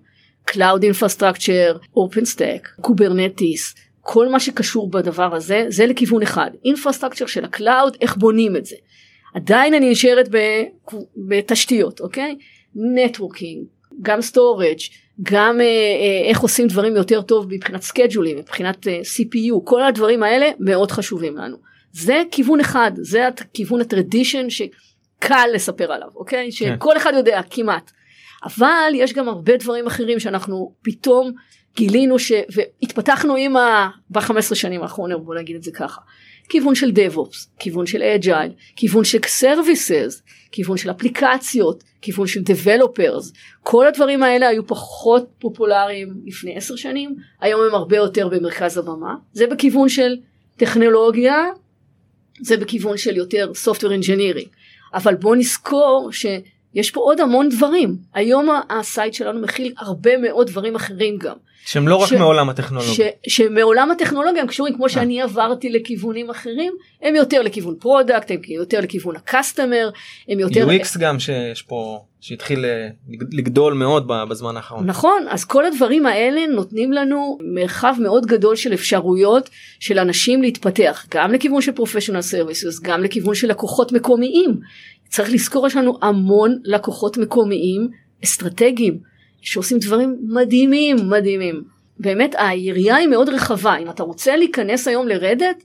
Cloud 0.49 0.81
Infrastructure, 0.81 1.77
OpenStack, 1.97 2.87
Kubernetes, 2.87 3.79
כל 4.01 4.29
מה 4.29 4.39
שקשור 4.39 4.91
בדבר 4.91 5.35
הזה, 5.35 5.65
זה 5.69 5.85
לכיוון 5.85 6.21
אחד. 6.21 6.51
Infrastructure 6.67 7.27
של 7.27 7.45
ה 7.45 7.53
cloud, 7.53 7.97
איך 8.01 8.17
בונים 8.17 8.55
את 8.55 8.65
זה. 8.65 8.75
עדיין 9.35 9.73
אני 9.73 9.91
נשארת 9.91 10.29
בתשתיות, 11.27 11.99
אוקיי? 11.99 12.37
נטוורקינג, 12.75 13.65
גם 14.01 14.19
storage, 14.19 14.91
גם 15.21 15.61
אה, 15.61 15.65
אה, 15.65 16.29
איך 16.29 16.39
עושים 16.39 16.67
דברים 16.67 16.95
יותר 16.95 17.21
טוב 17.21 17.47
מבחינת 17.49 17.81
סקייג'ולים, 17.81 18.37
מבחינת 18.37 18.87
אה, 18.87 18.99
CPU, 19.01 19.63
כל 19.63 19.83
הדברים 19.83 20.23
האלה 20.23 20.49
מאוד 20.59 20.91
חשובים 20.91 21.37
לנו. 21.37 21.57
זה 21.91 22.23
כיוון 22.31 22.59
אחד, 22.59 22.91
זה 22.95 23.27
הכיוון 23.27 23.81
הטרדישן 23.81 24.49
שקל 24.49 25.45
לספר 25.53 25.91
עליו, 25.91 26.07
אוקיי? 26.15 26.51
שכל 26.51 26.97
אחד 26.97 27.13
יודע 27.15 27.41
כמעט. 27.49 27.91
אבל 28.45 28.91
יש 28.95 29.13
גם 29.13 29.29
הרבה 29.29 29.57
דברים 29.57 29.87
אחרים 29.87 30.19
שאנחנו 30.19 30.73
פתאום 30.81 31.31
גילינו 31.75 32.19
ש... 32.19 32.31
והתפתחנו 32.53 33.35
עם 33.35 33.57
ה... 33.57 33.89
ב-15 34.09 34.55
שנים 34.55 34.81
האחרונות 34.81 35.25
בוא 35.25 35.35
נגיד 35.35 35.55
את 35.55 35.63
זה 35.63 35.71
ככה. 35.71 36.01
כיוון 36.49 36.75
של 36.75 36.89
DevOps, 36.89 37.47
כיוון 37.59 37.85
של 37.85 38.03
Agile, 38.03 38.51
כיוון 38.75 39.03
של 39.03 39.17
Services, 39.17 40.21
כיוון 40.51 40.77
של 40.77 40.91
אפליקציות, 40.91 41.83
כיוון 42.01 42.27
של 42.27 42.39
Developers, 42.39 43.33
כל 43.63 43.87
הדברים 43.87 44.23
האלה 44.23 44.47
היו 44.47 44.67
פחות 44.67 45.29
פופולריים 45.39 46.21
לפני 46.25 46.55
10 46.55 46.75
שנים, 46.75 47.15
היום 47.41 47.61
הם 47.69 47.75
הרבה 47.75 47.97
יותר 47.97 48.27
במרכז 48.27 48.77
הבמה, 48.77 49.15
זה 49.33 49.47
בכיוון 49.47 49.89
של 49.89 50.17
טכנולוגיה, 50.57 51.45
זה 52.41 52.57
בכיוון 52.57 52.97
של 52.97 53.17
יותר 53.17 53.51
Software 53.65 54.03
Engineering, 54.03 54.49
אבל 54.93 55.15
בוא 55.15 55.35
נזכור 55.35 56.09
שיש 56.73 56.91
פה 56.91 56.99
עוד 57.01 57.19
המון 57.19 57.49
דברים, 57.49 57.97
היום 58.13 58.49
ה 58.69 58.78
site 58.78 59.13
שלנו 59.13 59.41
מכיל 59.41 59.73
הרבה 59.77 60.17
מאוד 60.17 60.47
דברים 60.47 60.75
אחרים 60.75 61.17
גם. 61.17 61.35
שהם 61.65 61.87
לא 61.87 61.95
רק 61.95 62.09
ש- 62.09 62.13
מעולם 62.13 62.49
הטכנולוגיה. 62.49 62.93
ש, 62.93 63.01
שמעולם 63.27 63.91
הטכנולוגיה 63.91 64.41
הם 64.41 64.47
קשורים 64.47 64.75
כמו 64.75 64.89
שאני 64.89 65.21
עברתי 65.21 65.69
לכיוונים 65.69 66.29
אחרים 66.29 66.73
הם 67.01 67.15
יותר 67.15 67.41
לכיוון 67.41 67.75
product 67.79 68.31
הם 68.31 68.37
יותר 68.47 68.79
לכיוון 68.79 69.15
ה 69.15 69.24
customer 69.24 69.89
הם 70.29 70.39
יותר 70.39 70.67
UX 70.69 70.99
גם 70.99 71.19
שיש 71.19 71.61
פה 71.61 71.99
שהתחיל 72.21 72.65
אה, 72.65 72.89
לגדול 73.31 73.73
מאוד 73.73 74.07
בזמן 74.29 74.57
האחרון. 74.57 74.85
נכון 74.85 75.25
אז 75.29 75.45
כל 75.45 75.65
הדברים 75.65 76.05
האלה 76.05 76.47
נותנים 76.47 76.91
לנו 76.91 77.37
מרחב 77.41 77.95
מאוד 77.99 78.25
גדול 78.25 78.55
של 78.55 78.73
אפשרויות 78.73 79.49
של 79.79 79.99
אנשים 79.99 80.41
להתפתח 80.41 81.05
גם 81.11 81.31
לכיוון 81.31 81.61
של 81.61 81.71
professional 81.71 82.21
services 82.21 82.79
גם 82.79 83.03
לכיוון 83.03 83.35
של 83.35 83.47
לקוחות 83.47 83.91
מקומיים 83.91 84.59
צריך 85.09 85.33
לזכור 85.33 85.67
יש 85.67 85.75
לנו 85.75 85.97
המון 86.01 86.59
לקוחות 86.63 87.17
מקומיים 87.17 87.89
אסטרטגיים 88.23 88.99
שעושים 89.41 89.77
דברים 89.79 90.17
מדהימים 90.23 90.97
מדהימים. 91.09 91.63
באמת 91.99 92.35
היריעה 92.37 92.97
היא 92.97 93.07
מאוד 93.07 93.29
רחבה 93.29 93.77
אם 93.77 93.89
אתה 93.89 94.03
רוצה 94.03 94.35
להיכנס 94.35 94.87
היום 94.87 95.07
לרדת 95.07 95.63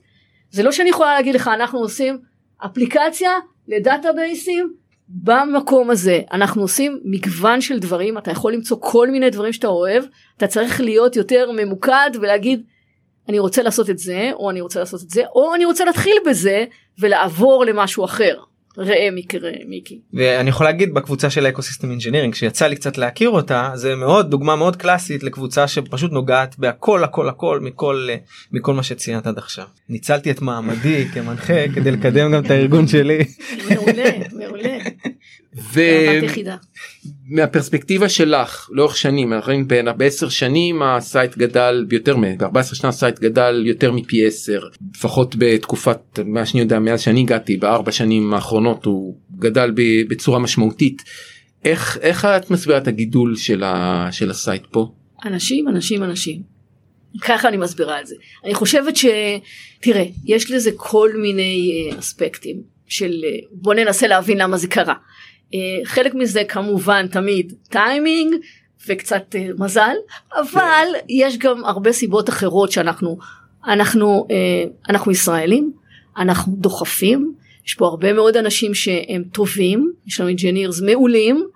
זה 0.51 0.63
לא 0.63 0.71
שאני 0.71 0.89
יכולה 0.89 1.13
להגיד 1.13 1.35
לך 1.35 1.47
אנחנו 1.47 1.79
עושים 1.79 2.17
אפליקציה 2.65 3.31
לדאטאבייסים 3.67 4.73
במקום 5.09 5.91
הזה 5.91 6.21
אנחנו 6.31 6.61
עושים 6.61 6.99
מגוון 7.03 7.61
של 7.61 7.79
דברים 7.79 8.17
אתה 8.17 8.31
יכול 8.31 8.53
למצוא 8.53 8.77
כל 8.81 9.09
מיני 9.09 9.29
דברים 9.29 9.53
שאתה 9.53 9.67
אוהב 9.67 10.03
אתה 10.37 10.47
צריך 10.47 10.81
להיות 10.81 11.15
יותר 11.15 11.51
ממוקד 11.51 12.09
ולהגיד 12.21 12.63
אני 13.29 13.39
רוצה 13.39 13.63
לעשות 13.63 13.89
את 13.89 13.97
זה 13.97 14.31
או 14.33 14.49
אני 14.49 14.61
רוצה 14.61 14.79
לעשות 14.79 15.01
את 15.03 15.09
זה 15.09 15.23
או 15.35 15.55
אני 15.55 15.65
רוצה 15.65 15.85
להתחיל 15.85 16.17
בזה 16.25 16.65
ולעבור 16.99 17.65
למשהו 17.65 18.05
אחר 18.05 18.39
ראה 18.77 19.09
מקרה 19.11 19.51
מיקי. 19.67 19.99
ואני 20.13 20.49
יכול 20.49 20.65
להגיד 20.65 20.93
בקבוצה 20.93 21.29
של 21.29 21.47
ecosystem 21.47 21.89
engineering 21.91 22.35
שיצא 22.35 22.67
לי 22.67 22.75
קצת 22.75 22.97
להכיר 22.97 23.29
אותה 23.29 23.71
זה 23.75 23.95
מאוד 23.95 24.31
דוגמה 24.31 24.55
מאוד 24.55 24.75
קלאסית 24.75 25.23
לקבוצה 25.23 25.67
שפשוט 25.67 26.11
נוגעת 26.11 26.59
בהכל 26.59 27.03
הכל 27.03 27.29
הכל 27.29 27.59
מכל 27.59 28.07
מכל 28.51 28.73
מה 28.73 28.83
שציינת 28.83 29.27
עד 29.27 29.37
עכשיו. 29.37 29.65
ניצלתי 29.89 30.31
את 30.31 30.41
מעמדי 30.41 31.05
כמנחה 31.13 31.67
כדי 31.75 31.91
לקדם 31.91 32.31
גם 32.31 32.45
את 32.45 32.51
הארגון 32.51 32.87
שלי. 32.87 33.19
מעולה 33.69 34.09
מעולה. 34.33 34.77
ומהפרספקטיבה 37.29 38.09
שלך 38.09 38.69
לאורך 38.71 38.97
שנים 38.97 39.33
אנחנו 39.33 39.51
רואים 39.51 39.67
בעשר 39.97 40.29
שנים 40.29 40.81
ה 40.81 40.92
site 40.92 41.37
גדל 41.37 41.85
ביותר 41.87 42.17
מ-14 42.17 42.63
שנה 42.75 42.89
ה 42.89 42.95
site 42.95 43.19
גדל 43.19 43.63
יותר 43.65 43.91
מפי 43.91 44.27
10 44.27 44.59
לפחות 44.95 45.35
בתקופת 45.37 46.19
מה 46.25 46.45
שאני 46.45 46.61
יודע 46.61 46.79
מאז 46.79 47.01
שאני 47.01 47.19
הגעתי 47.19 47.57
בארבע 47.57 47.91
שנים 47.91 48.33
האחרונות 48.33 48.85
הוא 48.85 49.17
גדל 49.39 49.71
בצורה 50.09 50.39
משמעותית. 50.39 51.01
איך 51.65 51.97
איך 52.01 52.25
את 52.25 52.51
מסבירה 52.51 52.77
את 52.77 52.87
הגידול 52.87 53.35
של, 53.35 53.63
ה, 53.63 54.07
של 54.11 54.29
ה 54.29 54.36
site 54.36 54.63
פה? 54.71 54.91
אנשים 55.25 55.67
אנשים 55.67 56.03
אנשים. 56.03 56.41
ככה 57.21 57.47
אני 57.47 57.57
מסבירה 57.57 58.01
את 58.01 58.07
זה. 58.07 58.15
אני 58.45 58.53
חושבת 58.53 58.95
שתראה 58.95 60.05
יש 60.25 60.51
לזה 60.51 60.71
כל 60.75 61.09
מיני 61.21 61.71
אה, 61.91 61.99
אספקטים 61.99 62.61
של 62.87 63.21
אה, 63.25 63.29
בוא 63.51 63.73
ננסה 63.73 64.07
להבין 64.07 64.37
למה 64.37 64.57
זה 64.57 64.67
קרה. 64.67 64.93
אה, 65.53 65.59
חלק 65.85 66.13
מזה 66.15 66.43
כמובן 66.43 67.07
תמיד 67.07 67.53
טיימינג 67.69 68.35
וקצת 68.87 69.35
אה, 69.35 69.47
מזל 69.57 69.95
אבל 70.39 70.87
יש 71.09 71.37
גם 71.37 71.65
הרבה 71.65 71.91
סיבות 71.91 72.29
אחרות 72.29 72.71
שאנחנו 72.71 73.17
אנחנו 73.67 74.27
אה, 74.31 74.63
אנחנו 74.89 75.11
ישראלים 75.11 75.71
אנחנו 76.17 76.53
דוחפים 76.57 77.33
יש 77.65 77.73
פה 77.73 77.85
הרבה 77.85 78.13
מאוד 78.13 78.37
אנשים 78.37 78.73
שהם 78.73 79.23
טובים 79.31 79.91
יש 80.07 80.19
לנו 80.19 80.29
engineers 80.29 80.81
מעולים 80.81 81.47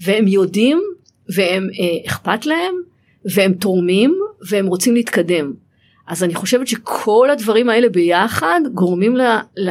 והם 0.00 0.28
יודעים 0.28 0.82
והם 1.28 1.68
אכפת 2.06 2.46
להם 2.46 2.74
והם 3.24 3.52
תורמים 3.52 4.18
והם 4.50 4.66
רוצים 4.66 4.94
להתקדם. 4.94 5.52
אז 6.06 6.24
אני 6.24 6.34
חושבת 6.34 6.68
שכל 6.68 7.28
הדברים 7.32 7.68
האלה 7.70 7.88
ביחד 7.88 8.60
גורמים 8.74 9.16
ל... 9.16 9.22
ל 9.56 9.70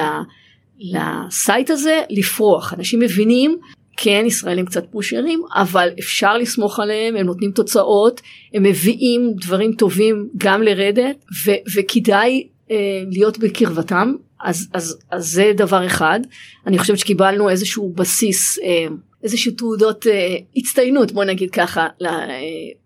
ל 0.80 0.98
site 0.98 1.70
הזה 1.70 2.02
לפרוח. 2.10 2.74
אנשים 2.74 3.00
מבינים 3.00 3.58
כן 3.98 4.24
ישראלים 4.28 4.66
קצת 4.66 4.86
pushers 4.92 5.42
אבל 5.56 5.90
אפשר 6.00 6.38
לסמוך 6.38 6.80
עליהם 6.80 7.16
הם 7.16 7.26
נותנים 7.26 7.52
תוצאות 7.52 8.22
הם 8.54 8.64
מביאים 8.64 9.34
דברים 9.36 9.74
טובים 9.74 10.30
גם 10.38 10.62
ל 10.62 10.71
Red 10.71 10.98
Hat 10.98 11.26
ו- 11.46 11.62
וכדאי 11.76 12.48
אה, 12.72 12.76
להיות 13.12 13.40
בקרבתם 13.40 14.14
אז, 14.44 14.68
אז, 14.74 14.98
אז 15.12 15.28
זה 15.28 15.52
דבר 15.56 15.86
אחד 15.86 16.20
אני 16.68 16.80
חושבת 16.80 16.98
שקיבלנו 16.98 17.50
איזשהו 17.50 17.94
בסיס 17.96 18.60
אה, 18.64 18.88
איזשהו 19.24 19.52
תעודות 19.52 20.08
אה, 20.08 20.36
הצטיינות 20.56 21.12
בוא 21.12 21.24
נגיד 21.24 21.52
ככה 21.52 21.88
אה, 22.02 22.08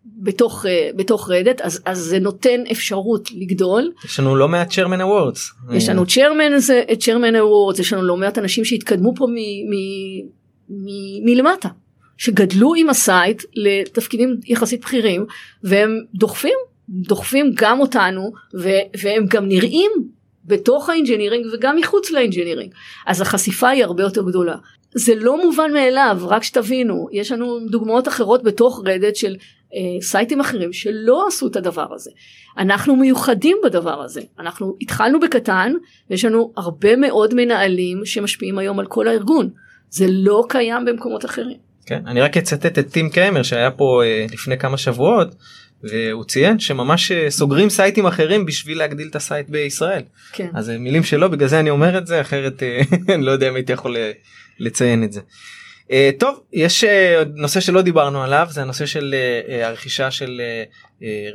בתוך 0.05 0.65
אה, 0.65 0.89
בתוך 0.95 1.29
Red 1.29 1.45
Hat 1.45 1.61
אז 1.61 1.81
אז 1.85 1.99
זה 1.99 2.19
נותן 2.19 2.63
אפשרות 2.71 3.29
לגדול. 3.31 3.91
יש 4.05 4.19
לנו 4.19 4.35
לא 4.35 4.47
מעט 4.47 4.73
chairman 4.73 5.01
awards. 5.01 5.51
יש 5.73 5.89
לנו 5.89 6.05
chairman 6.05 6.57
זה 6.57 6.83
chairman 6.99 7.35
awards 7.35 7.79
יש 7.79 7.93
לנו 7.93 8.01
לא 8.01 8.17
מעט 8.17 8.37
אנשים 8.37 8.65
שהתקדמו 8.65 9.13
פה 9.15 9.27
מ, 9.27 9.35
מ, 9.35 9.73
מ, 10.69 10.85
מלמטה 11.25 11.69
שגדלו 12.17 12.73
עם 12.75 12.89
ה 12.89 13.00
site 13.00 13.43
לתפקידים 13.55 14.37
יחסית 14.45 14.81
בכירים 14.81 15.25
והם 15.63 15.99
דוחפים 16.15 16.57
דוחפים 16.89 17.51
גם 17.55 17.79
אותנו 17.79 18.31
ו, 18.59 18.69
והם 19.01 19.25
גם 19.27 19.47
נראים 19.47 19.91
בתוך 20.47 20.89
ה 20.89 20.94
engineering 20.94 21.45
וגם 21.53 21.75
מחוץ 21.75 22.11
ל 22.11 22.16
engineering. 22.16 22.71
אז 23.05 23.21
החשיפה 23.21 23.69
היא 23.69 23.83
הרבה 23.83 24.03
יותר 24.03 24.21
גדולה. 24.21 24.55
זה 24.95 25.15
לא 25.15 25.45
מובן 25.45 25.73
מאליו 25.73 26.17
רק 26.21 26.43
שתבינו 26.43 27.07
יש 27.11 27.31
לנו 27.31 27.59
דוגמאות 27.69 28.07
אחרות 28.07 28.43
בתוך 28.43 28.81
Red 28.85 29.00
Hat 29.00 29.15
של 29.15 29.35
אה, 29.73 30.01
סייטים 30.01 30.39
אחרים 30.39 30.73
שלא 30.73 31.27
עשו 31.27 31.47
את 31.47 31.55
הדבר 31.55 31.93
הזה. 31.93 32.11
אנחנו 32.57 32.95
מיוחדים 32.95 33.57
בדבר 33.63 34.01
הזה. 34.01 34.21
אנחנו 34.39 34.75
התחלנו 34.81 35.19
בקטן 35.19 35.73
ויש 36.09 36.25
לנו 36.25 36.53
הרבה 36.57 36.95
מאוד 36.95 37.33
מנהלים 37.33 38.05
שמשפיעים 38.05 38.57
היום 38.57 38.79
על 38.79 38.85
כל 38.85 39.07
הארגון. 39.07 39.49
זה 39.89 40.05
לא 40.09 40.43
קיים 40.49 40.85
במקומות 40.85 41.25
אחרים. 41.25 41.57
כן 41.85 42.01
אני 42.07 42.21
רק 42.21 42.37
אצטט 42.37 42.79
את 42.79 42.87
טים 42.91 43.09
קרמר 43.09 43.43
שהיה 43.43 43.71
פה 43.71 44.01
אה, 44.03 44.25
לפני 44.33 44.57
כמה 44.57 44.77
שבועות 44.77 45.27
והוא 45.83 46.23
ציין 46.23 46.59
שממש 46.59 47.11
אה, 47.11 47.29
סוגרים 47.29 47.69
סייטים 47.69 48.05
אחרים 48.05 48.45
בשביל 48.45 48.77
להגדיל 48.77 49.07
את 49.07 49.15
ה 49.15 49.22
site 49.22 49.49
בישראל. 49.49 50.03
כן. 50.33 50.47
אז 50.53 50.69
אה, 50.69 50.77
מילים 50.77 51.03
שלו 51.03 51.31
בגלל 51.31 51.47
זה 51.47 51.59
אני 51.59 51.69
אומר 51.69 51.97
את 51.97 52.07
זה 52.07 52.21
אחרת 52.21 52.63
אה, 52.63 52.81
אני 53.15 53.25
לא 53.25 53.31
יודע 53.31 53.49
אם 53.49 53.55
הייתי 53.55 53.73
יכול 53.73 53.97
לציין 54.59 55.03
את 55.03 55.13
זה. 55.13 55.21
טוב 56.17 56.39
יש 56.53 56.83
נושא 57.35 57.59
שלא 57.59 57.81
דיברנו 57.81 58.23
עליו 58.23 58.47
זה 58.49 58.61
הנושא 58.61 58.85
של 58.85 59.15
הרכישה 59.63 60.11
של 60.11 60.41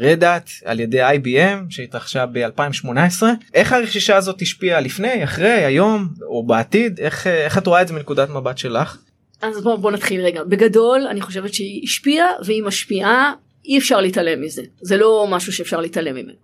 רדאט 0.01 0.51
על 0.65 0.81
ידי 0.81 1.03
IBM 1.03 1.59
שהתרחשה 1.71 2.27
ב-2018 2.27 3.23
איך 3.55 3.73
הרכישה 3.73 4.17
הזאת 4.17 4.43
השפיעה 4.43 4.81
לפני 4.81 5.25
אחרי 5.25 5.51
היום 5.51 6.09
או 6.23 6.47
בעתיד 6.47 7.01
איך, 7.01 7.27
איך 7.27 7.59
את 7.59 7.67
רואה 7.67 7.83
את 7.83 7.89
זה 7.89 7.95
מנקודת 7.95 8.31
מבט 8.31 8.59
שלך. 8.59 8.99
אז 9.43 9.63
בוא, 9.63 9.77
בוא 9.77 9.91
נתחיל 9.91 10.21
רגע 10.21 10.45
בגדול 10.45 11.07
אני 11.11 11.21
חושבת 11.21 11.55
שהיא 11.55 11.81
השפיעה 11.85 12.29
והיא 12.45 12.63
משפיעה 12.63 13.33
אי 13.65 13.79
אפשר 13.79 14.01
להתעלם 14.01 14.41
מזה. 14.41 14.63
זה 14.81 14.97
לא 14.97 15.27
משהו 15.31 15.53
שאפשר 15.53 15.81
להתעלם 15.81 16.15
ממנו. 16.15 16.35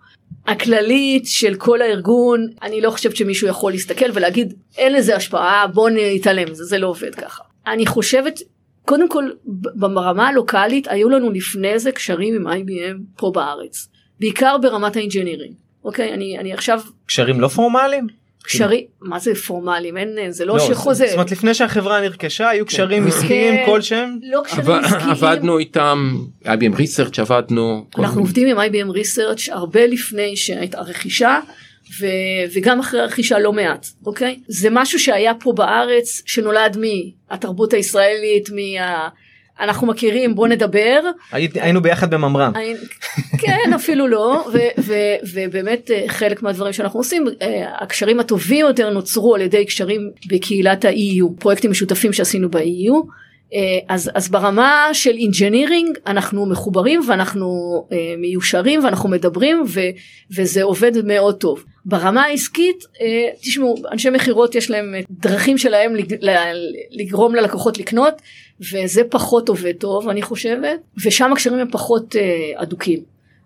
הכללית 0.47 1.27
של 1.27 1.55
כל 1.55 1.83
הארגון 1.83 2.47
אני 2.63 2.81
לא 2.81 2.91
חושבת 2.91 3.17
שמישהו 3.17 3.49
יכול 3.49 3.73
להסתכל 3.73 4.11
ולהגיד 4.15 4.55
אין 4.79 4.93
לזה 4.93 5.17
השפעה 5.17 5.67
בוא 5.67 5.91
נתעלם. 5.91 6.55
זה 6.55 6.65
זה 6.65 6.79
לא 6.79 6.87
עובד 6.87 7.15
ככה. 7.15 7.43
אני 7.67 7.87
חושבת 7.87 8.41
קודם 8.85 9.09
כל 9.09 9.31
ברמה 9.75 10.29
הלוקאלית 10.29 10.89
היו 10.89 11.09
לנו 11.09 11.31
לפני 11.31 11.79
זה 11.79 11.93
קשרים 11.93 12.35
עם 12.35 12.47
IBM 12.47 12.99
פה 13.17 13.31
בארץ. 13.35 13.89
בעיקר 14.21 14.57
ברמת 14.63 14.97
ה 14.97 15.01
engineering. 15.01 15.55
אוקיי? 15.85 16.15
אני 16.15 16.39
אני 16.39 16.53
עכשיו 16.53 16.81
קשרים 17.07 17.41
לא 17.41 17.49
פורמליים 17.49 18.07
קשרים 18.43 18.85
מה 19.01 19.19
זה 19.19 19.35
פורמליים 19.35 19.97
אין 19.97 20.31
זה 20.31 20.45
לא, 20.45 20.55
לא 20.55 20.61
שחוזר. 20.61 21.07
זאת 21.07 21.15
אומרת 21.15 21.31
לפני 21.31 21.55
שהחברה 21.55 22.01
נרכשה 22.01 22.49
היו 22.49 22.67
קשרים 22.67 23.03
כן. 23.03 23.09
עסקיים 23.09 23.55
כן, 23.55 23.63
כלשהם. 23.67 24.19
לא 24.23 24.41
קשרים 24.45 24.71
עסקיים. 24.71 25.11
עבדנו 25.11 25.59
איתם 25.59 26.17
IBM 26.45 26.77
Research 26.77 27.19
עבדנו. 27.19 27.87
אנחנו 27.99 28.21
עובדים 28.21 28.49
עם 28.49 28.59
IBM 28.59 28.91
Research 28.91 29.49
הרבה 29.49 29.87
לפני 29.87 30.37
שהייתה 30.37 30.81
רכישה 30.81 31.41
ו, 32.01 32.07
וגם 32.55 32.81
אחרי 32.81 33.01
הרכישה 33.01 33.39
לא 33.39 33.53
מעט 33.53 33.87
אוקיי 34.07 34.41
זה 34.49 34.69
משהו 34.71 34.99
שהיה 34.99 35.35
פה 35.35 35.53
בארץ 35.53 36.23
שנולד 36.27 36.77
מהתרבות 37.31 37.73
הישראלית 37.73 38.49
מה... 38.51 39.09
אנחנו 39.61 39.87
מכירים 39.87 40.35
בוא 40.35 40.49
נדבר. 40.49 41.01
היינו 41.33 41.83
ביחד 41.83 42.11
בממר"ם. 42.15 42.53
כן 43.39 43.73
אפילו 43.75 44.09
לא 44.09 44.49
ו, 44.53 44.59
ו, 44.79 44.95
ובאמת 45.35 45.91
אה, 45.91 46.05
חלק 46.09 46.43
מהדברים 46.43 46.73
שאנחנו 46.73 47.01
עושים 47.01 47.25
אה, 47.43 47.69
הקשרים 47.81 48.21
הטובים 48.21 48.67
יותר 48.67 48.91
נוצרו 48.91 49.35
על 49.35 49.41
ידי 49.41 49.65
קשרים 49.65 50.01
בקהילת 50.29 50.85
ה-EU 50.85 51.41
פרויקטים 51.41 51.71
משותפים 51.71 52.13
שעשינו 52.13 52.51
ב-EU 52.51 53.07
אז, 53.89 54.11
אז 54.15 54.29
ברמה 54.29 54.89
של 54.93 55.11
engineering 55.11 55.99
אנחנו 56.07 56.47
מחוברים 56.47 57.01
ואנחנו 57.09 57.49
מיושרים 58.19 58.85
ואנחנו 58.85 59.09
מדברים 59.09 59.65
ו, 59.69 59.81
וזה 60.37 60.63
עובד 60.63 61.05
מאוד 61.05 61.37
טוב. 61.37 61.65
ברמה 61.85 62.23
העסקית 62.23 62.85
תשמעו 63.41 63.75
אנשי 63.93 64.11
מכירות 64.11 64.55
יש 64.55 64.71
להם 64.71 64.95
דרכים 65.11 65.59
שלהם 65.59 65.93
לגרום 66.91 67.35
ללקוחות 67.35 67.79
לקנות 67.79 68.15
וזה 68.61 69.05
פחות 69.05 69.49
עובד 69.49 69.73
טוב 69.73 70.09
אני 70.09 70.23
חושבת 70.23 70.81
ושם 71.05 71.33
הקשרים 71.33 71.59
הם 71.59 71.71
פחות 71.71 72.15
אה, 72.15 72.63
אדוקים 72.63 73.01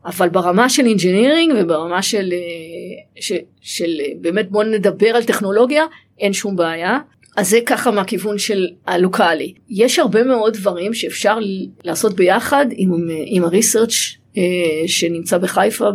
אבל 0.04 0.28
ברמה 0.28 0.68
של 0.68 0.86
engineering 0.86 1.54
וברמה 1.56 2.02
של, 2.02 2.32
אה, 2.32 3.22
של, 3.22 3.36
של 3.60 3.90
אה, 4.00 4.16
באמת 4.20 4.50
בוא 4.50 4.64
נדבר 4.64 5.08
על 5.16 5.24
טכנולוגיה 5.24 5.84
אין 6.20 6.32
שום 6.32 6.56
בעיה 6.56 6.98
אז 7.36 7.50
זה 7.50 7.58
ככה 7.66 7.90
מהכיוון 7.90 8.38
של 8.38 8.66
הלוקאלי 8.86 9.54
יש 9.68 9.98
הרבה 9.98 10.24
מאוד 10.24 10.54
דברים 10.54 10.94
שאפשר 10.94 11.38
לעשות 11.84 12.16
ביחד 12.16 12.66
עם, 12.70 13.08
עם 13.26 13.44
ה 13.44 13.49
research 13.49 13.90
אה, 13.90 14.38
שנמצא 14.86 15.38
בחיפה 15.38 15.88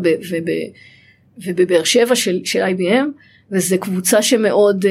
ובבאר 1.46 1.84
שבע 1.84 2.16
של, 2.16 2.40
של 2.46 2.64
IBM 2.64 3.06
וזה 3.52 3.78
קבוצה 3.78 4.22
שמאוד 4.22 4.86
אה, 4.86 4.88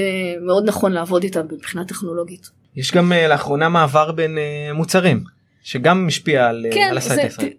מאוד 0.46 0.68
נכון 0.68 0.92
לעבוד 0.92 1.22
איתה 1.22 1.42
מבחינה 1.42 1.84
טכנולוגית. 1.84 2.50
יש 2.76 2.92
גם 2.92 3.12
אה, 3.12 3.28
לאחרונה 3.28 3.68
מעבר 3.68 4.12
בין 4.12 4.38
מוצרים 4.74 5.24
שגם 5.62 6.06
משפיע 6.06 6.48
על, 6.48 6.66
כן, 6.72 6.86
על 6.90 6.98
ה 6.98 7.03
site 7.03 7.20
הישראלי. 7.20 7.52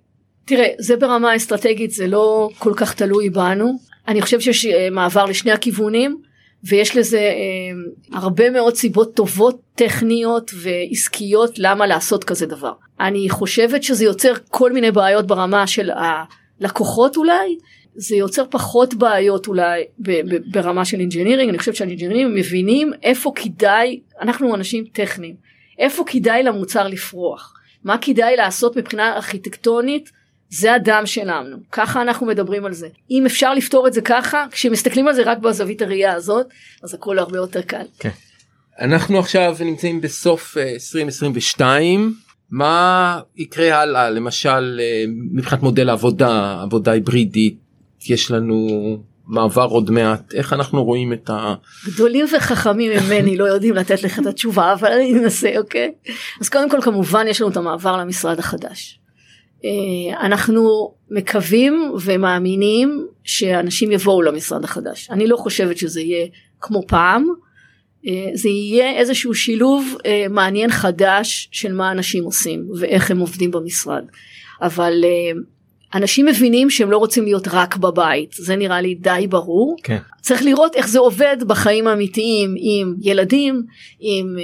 תראה, 0.47 0.67
זה 0.79 0.97
ברמה 0.97 1.31
האסטרטגית, 1.31 1.91
זה 1.91 2.07
לא 2.07 2.49
כל 2.57 2.73
כך 2.75 2.93
תלוי 2.93 3.29
בנו. 3.29 3.77
אני 4.07 4.21
חושב 4.21 4.39
שיש 4.39 4.65
אה, 4.65 4.89
מעבר 4.91 5.25
לשני 5.25 5.51
הכיוונים, 5.51 6.21
ויש 6.67 6.97
לזה 6.97 7.17
אה, 7.19 8.17
הרבה 8.19 8.49
מאוד 8.49 8.75
סיבות 8.75 9.15
טובות, 9.15 9.61
טכניות 9.75 10.51
ועסקיות 10.55 11.59
למה 11.59 11.87
לעשות 11.87 12.23
כזה 12.23 12.45
דבר. 12.45 12.73
אני 12.99 13.29
חושבת 13.29 13.83
שזה 13.83 14.05
יוצר 14.05 14.33
כל 14.49 14.71
מיני 14.71 14.91
בעיות 14.91 15.27
ברמה 15.27 15.67
של 15.67 15.89
הלקוחות 16.61 17.17
אולי, 17.17 17.57
זה 17.95 18.15
יוצר 18.15 18.43
פחות 18.49 18.93
בעיות 18.93 19.47
אולי 19.47 19.83
ברמה 20.51 20.85
של 20.85 20.99
engineering, 20.99 21.49
אני 21.49 21.57
חושבת 21.57 21.75
שהאינג'ינירים 21.75 22.35
מבינים 22.35 22.91
איפה 23.03 23.31
כדאי, 23.35 23.99
אנחנו 24.21 24.55
אנשים 24.55 24.83
טכניים, 24.93 25.35
איפה 25.79 26.03
כדאי 26.07 26.43
למוצר 26.43 26.87
לפרוח, 26.87 27.53
מה 27.83 27.97
כדאי 27.97 28.35
לעשות 28.35 28.77
מבחינה 28.77 29.15
ארכיטקטונית, 29.15 30.11
זה 30.49 30.73
הדם 30.73 31.01
שלנו, 31.05 31.57
ככה 31.71 32.01
אנחנו 32.01 32.25
מדברים 32.25 32.65
על 32.65 32.73
זה. 32.73 32.87
אם 33.11 33.25
אפשר 33.25 33.53
לפתור 33.53 33.87
את 33.87 33.93
זה 33.93 34.01
ככה, 34.01 34.45
כשמסתכלים 34.51 35.07
על 35.07 35.13
זה 35.13 35.23
רק 35.25 35.37
בזווית 35.37 35.81
הראייה 35.81 36.13
הזאת, 36.13 36.45
אז 36.83 36.93
הכל 36.93 37.19
הרבה 37.19 37.37
יותר 37.37 37.61
קל. 37.61 37.85
אנחנו 38.79 39.19
עכשיו 39.19 39.55
נמצאים 39.59 40.01
בסוף 40.01 40.57
אה, 40.57 40.71
2022 40.73 42.13
מה 42.51 43.19
יקרה 43.37 43.81
הלאה 43.81 44.09
למשל 44.09 44.79
אה, 44.81 45.03
מבחינת 45.33 45.63
מודל 45.63 45.89
העבודה 45.89 46.61
עבודה 46.61 46.91
היברידית 46.91 47.57
יש 48.09 48.31
לנו 48.31 48.67
מעבר 49.27 49.65
עוד 49.65 49.91
מעט 49.91 50.33
איך 50.33 50.53
אנחנו 50.53 50.83
רואים 50.83 51.13
את 51.13 51.29
ה... 51.29 51.53
גדולים 51.85 52.25
וחכמים 52.35 52.91
ממני 52.91 53.37
לא 53.37 53.45
יודעים 53.45 53.73
לתת 53.73 54.03
לך 54.03 54.19
את 54.19 54.25
התשובה 54.25 54.73
אבל 54.73 54.91
אני 54.91 55.13
אנסה 55.13 55.57
אוקיי 55.57 55.91
אז 56.41 56.49
קודם 56.49 56.69
כל 56.69 56.81
כמובן 56.81 57.25
יש 57.27 57.41
לנו 57.41 57.51
את 57.51 57.57
המעבר 57.57 57.97
למשרד 57.97 58.39
החדש. 58.39 58.99
אה, 59.65 60.25
אנחנו 60.25 60.93
מקווים 61.11 61.91
ומאמינים 62.01 63.07
שאנשים 63.23 63.91
יבואו 63.91 64.21
למשרד 64.21 64.63
החדש. 64.63 65.09
אני 65.11 65.27
לא 65.27 65.37
חושבת 65.37 65.77
שזה 65.77 66.01
יהיה 66.01 66.27
כמו 66.61 66.87
פעם. 66.87 67.27
אה, 68.07 68.29
זה 68.33 68.49
יהיה 68.49 68.97
איזשהו 68.97 69.33
שילוב 69.33 69.97
אה, 70.05 70.25
מעניין 70.29 70.71
חדש 70.71 71.49
של 71.51 71.73
מה 71.73 71.91
אנשים 71.91 72.23
עושים 72.23 72.67
ואיך 72.79 73.11
הם 73.11 73.19
עובדים 73.19 73.51
במשרד. 73.51 74.03
אבל 74.61 75.05
אנשים 75.93 76.25
מבינים 76.25 76.69
שהם 76.69 76.91
לא 76.91 76.97
רוצים 76.97 77.23
להיות 77.23 77.47
רק 77.51 77.77
בבית. 77.77 78.33
זה 78.33 78.55
נראה 78.55 78.81
לי 78.81 78.95
די 78.95 79.27
ברור. 79.29 79.75
כן. 79.83 79.97
צריך 80.21 80.41
לראות 80.41 80.75
איך 80.75 80.87
זה 80.87 80.99
עובד 80.99 81.37
בחיים 81.47 81.87
האמיתיים 81.87 82.55
עם 82.57 82.95
ילדים 83.01 83.63
עם 83.99 84.35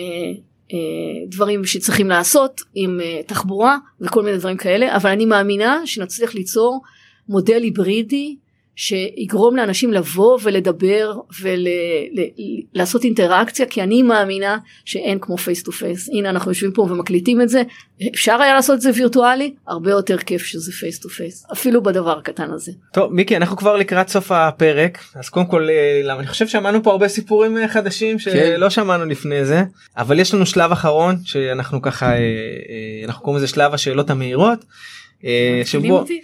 דברים 1.28 1.66
שצריכים 1.66 2.10
לעשות 2.10 2.62
עם 2.76 3.00
אה, 3.04 3.22
תחבורה 3.28 3.78
וכל 4.02 4.24
מיני 4.24 4.38
דברים 4.38 4.58
כאלה 4.58 4.96
אבל 4.96 5.10
אני 5.10 5.26
מאמינה 5.26 5.82
שנצליח 5.86 6.36
ליצור 6.36 6.82
מודל 7.30 7.64
היברידי 7.64 8.36
שיגרום 8.76 9.56
לאנשים 9.56 9.94
לבוא 9.94 10.40
ולדבר 10.44 11.14
ולעשות 11.42 13.04
אינטראקציה 13.04 13.66
כי 13.66 13.82
אני 13.82 14.04
מאמינה 14.04 14.58
שאין 14.86 15.20
כמו 15.22 15.38
face 15.38 15.64
to 15.64 15.72
face 15.72 16.10
הנה 16.10 16.30
אנחנו 16.30 16.52
יושבים 16.52 16.72
פה 16.72 16.82
ומקליטים 16.82 17.42
את 17.42 17.50
זה 17.50 17.62
אפשר 18.14 18.42
היה 18.42 18.54
לעשות 18.54 18.76
את 18.76 18.82
זה 18.82 18.92
וירטואלי 18.96 19.54
הרבה 19.68 19.92
יותר 19.92 20.18
כיף 20.18 20.44
שזה 20.44 20.72
face 20.72 21.00
to 21.00 21.10
face 21.10 21.46
אפילו 21.54 21.84
בדבר 21.84 22.18
הקטן 22.18 22.52
הזה. 22.52 22.72
טוב 22.94 23.14
מיקי 23.14 23.38
אנחנו 23.38 23.58
כבר 23.58 23.78
לקראת 23.78 24.08
סוף 24.08 24.32
הפרק 24.32 25.04
אז 25.16 25.30
קודם 25.30 25.46
כל 25.46 25.70
אה, 25.70 26.02
למה 26.04 26.20
אני 26.20 26.28
חושב 26.28 26.48
שמענו 26.48 26.84
פה 26.84 26.92
הרבה 26.92 27.08
סיפורים 27.08 27.58
אה, 27.58 27.68
חדשים 27.68 28.20
שלא 28.20 28.70
שמענו 28.70 29.06
לפני 29.06 29.46
זה 29.46 29.64
אבל 29.98 30.20
יש 30.20 30.34
לנו 30.34 30.46
שלב 30.46 30.72
אחרון 30.72 31.16
שאנחנו 31.26 31.82
ככה 31.82 32.12
אה, 32.12 32.20
אנחנו 33.06 33.24
קוראים 33.24 33.44
לזה 33.44 33.48
שלב 33.48 33.74
השאלות 33.74 34.10
המהירות. 34.10 34.66
שבו 35.66 36.00
אותי? 36.00 36.22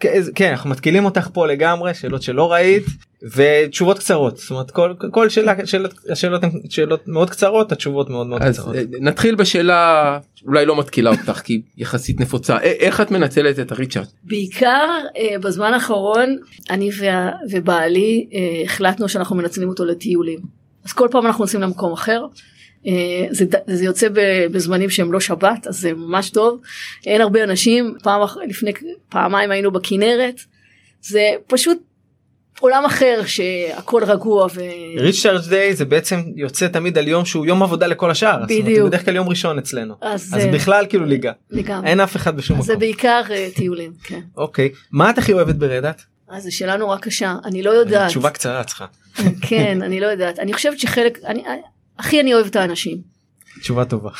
כן, 0.00 0.20
כן 0.34 0.50
אנחנו 0.50 0.70
מתקילים 0.70 1.04
אותך 1.04 1.28
פה 1.32 1.46
לגמרי 1.46 1.94
שאלות 1.94 2.22
שלא 2.22 2.52
ראית 2.52 2.84
ותשובות 3.36 3.98
קצרות 3.98 4.36
זאת 4.36 4.50
אומרת 4.50 4.70
כל 4.70 4.94
כל 5.10 5.28
שאלה 5.28 5.66
שאלות 5.66 5.94
השאלות 6.10 6.44
הן 6.44 6.50
שאלות 6.68 7.08
מאוד 7.08 7.30
קצרות 7.30 7.72
התשובות 7.72 8.10
מאוד 8.10 8.26
מאוד 8.26 8.42
אז 8.42 8.58
קצרות. 8.58 8.74
אה, 8.74 8.82
נתחיל 9.00 9.34
בשאלה 9.34 10.18
אולי 10.46 10.66
לא 10.66 10.78
מתקילה 10.78 11.10
אותך 11.10 11.40
כי 11.44 11.60
יחסית 11.76 12.20
נפוצה 12.20 12.56
א- 12.56 12.60
איך 12.60 13.00
את 13.00 13.10
מנצלת 13.10 13.58
את 13.58 13.72
הריצ'ארט 13.72 14.08
בעיקר 14.24 14.88
אה, 15.16 15.38
בזמן 15.38 15.72
האחרון 15.74 16.36
אני 16.70 16.90
וה, 17.00 17.30
ובעלי 17.50 18.26
אה, 18.34 18.62
החלטנו 18.64 19.08
שאנחנו 19.08 19.36
מנצלים 19.36 19.68
אותו 19.68 19.84
לטיולים. 19.84 20.38
אז 20.84 20.92
כל 20.92 21.08
פעם 21.10 21.26
אנחנו 21.26 21.44
נוסעים 21.44 21.62
למקום 21.62 21.92
אחר. 21.92 22.24
אה, 22.86 23.26
זה, 23.30 23.44
זה 23.66 23.84
יוצא 23.84 24.08
בזמנים 24.52 24.90
שהם 24.90 25.12
לא 25.12 25.20
שבת 25.20 25.66
אז 25.66 25.80
זה 25.80 25.94
ממש 25.94 26.30
טוב. 26.30 26.60
אין 27.06 27.20
הרבה 27.20 27.44
אנשים 27.44 27.94
פעם 28.02 28.20
לפני 28.48 28.72
פעמיים 29.08 29.50
היינו 29.50 29.70
בכנרת. 29.70 30.40
זה 31.00 31.30
פשוט 31.46 31.78
עולם 32.60 32.84
אחר 32.84 33.22
שהכל 33.26 34.04
רגוע 34.04 34.46
ו... 34.54 34.60
ריצ'ארד 34.96 35.48
דיי 35.48 35.74
זה 35.74 35.84
בעצם 35.84 36.20
יוצא 36.36 36.68
תמיד 36.68 36.98
על 36.98 37.08
יום 37.08 37.24
שהוא 37.24 37.46
יום 37.46 37.62
עבודה 37.62 37.86
לכל 37.86 38.10
השאר. 38.10 38.40
זאת 38.42 38.50
אומרת, 38.50 38.64
בדיוק. 38.64 38.88
בדרך 38.88 39.04
כלל 39.04 39.16
יום 39.16 39.28
ראשון 39.28 39.58
אצלנו. 39.58 39.94
אז, 40.00 40.34
אז 40.34 40.46
אה, 40.46 40.52
בכלל 40.52 40.86
כאילו 40.88 41.04
ליגה. 41.04 41.32
לגמרי. 41.50 41.88
אין 41.88 42.00
אף 42.00 42.16
אחד 42.16 42.36
בשום 42.36 42.58
אז 42.58 42.64
זה 42.64 42.72
מקום. 42.72 42.80
בעיקר 42.80 43.22
אה, 43.30 43.48
טיולים. 43.54 43.92
כן. 44.04 44.20
אוקיי. 44.36 44.70
מה 44.92 45.10
את 45.10 45.18
הכי 45.18 45.32
אוהבת 45.32 45.54
ברדאט? 45.54 46.02
אז 46.28 46.42
זו 46.42 46.56
שאלה 46.56 46.76
נורא 46.76 46.96
קשה 46.96 47.34
אני 47.44 47.62
לא 47.62 47.70
יודעת. 47.70 48.08
תשובה 48.08 48.30
קצרה 48.30 48.64
צריכה. 48.64 48.86
כן 49.48 49.82
אני 49.82 50.00
לא 50.00 50.06
יודעת 50.06 50.38
אני 50.38 50.52
חושבת 50.52 50.78
שחלק 50.78 51.18
אני 51.24 51.44
הכי 51.98 52.20
אני 52.20 52.34
אוהבת 52.34 52.50
את 52.50 52.56
האנשים. 52.56 53.16
תשובה 53.60 53.84
טובה. 53.84 54.10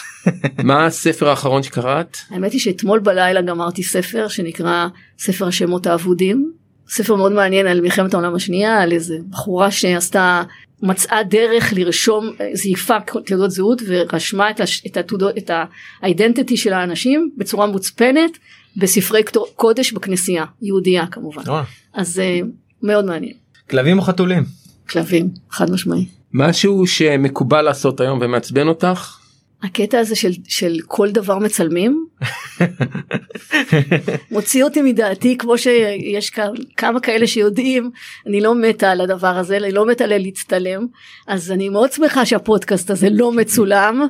מה 0.64 0.86
הספר 0.86 1.28
האחרון 1.28 1.62
שקראת 1.62 2.16
האמת 2.30 2.52
היא 2.52 2.60
שאתמול 2.60 2.98
בלילה 2.98 3.42
גמרתי 3.42 3.82
ספר 3.82 4.28
שנקרא 4.28 4.86
ספר 5.18 5.46
השמות 5.46 5.86
האבודים. 5.86 6.52
ספר 6.88 7.16
מאוד 7.16 7.32
מעניין 7.32 7.66
על 7.66 7.80
מלחמת 7.80 8.14
העולם 8.14 8.34
השנייה 8.34 8.82
על 8.82 8.92
איזה 8.92 9.14
בחורה 9.30 9.70
שעשתה 9.70 10.42
מצאה 10.82 11.22
דרך 11.22 11.72
לרשום 11.76 12.30
אה, 12.40 12.50
זייפה 12.54 13.00
תעודות 13.26 13.50
זהות 13.50 13.82
ורשמה 13.86 14.50
את, 14.50 14.60
הש, 14.60 14.86
את 14.86 14.96
התעודות 14.96 15.38
את 15.38 15.50
האידנטיטי 16.02 16.56
של 16.56 16.72
האנשים 16.72 17.30
בצורה 17.36 17.66
מוצפנת 17.66 18.38
בספרי 18.76 19.22
קודש 19.56 19.92
בכנסייה 19.92 20.44
יהודייה 20.62 21.06
כמובן. 21.06 21.42
אז 21.94 22.14
זה 22.14 22.40
מאוד 22.82 23.04
מעניין 23.04 23.34
כלבים 23.70 23.98
או 23.98 24.02
חתולים? 24.02 24.44
כלבים 24.88 25.28
חד 25.50 25.70
משמעי. 25.70 26.06
משהו 26.38 26.86
שמקובל 26.86 27.62
לעשות 27.62 28.00
היום 28.00 28.18
ומעצבן 28.22 28.68
אותך? 28.68 29.18
הקטע 29.62 29.98
הזה 29.98 30.16
של, 30.16 30.30
של 30.48 30.76
כל 30.86 31.10
דבר 31.10 31.38
מצלמים? 31.38 32.06
מוציא 34.30 34.64
אותי 34.64 34.82
מדעתי 34.82 35.38
כמו 35.38 35.58
שיש 35.58 36.30
כמה 36.76 37.00
כאלה 37.00 37.26
שיודעים 37.26 37.90
אני 38.26 38.40
לא 38.40 38.54
מתה 38.54 38.90
על 38.90 39.00
הדבר 39.00 39.36
הזה 39.36 39.56
אני 39.56 39.72
לא 39.72 39.86
מתה 39.86 40.04
על 40.04 40.18
להצטלם. 40.18 40.86
אז 41.26 41.52
אני 41.52 41.68
מאוד 41.68 41.92
שמחה 41.92 42.26
שהפודקאסט 42.26 42.90
הזה 42.90 43.08
לא 43.10 43.32
מצולם. 43.32 44.06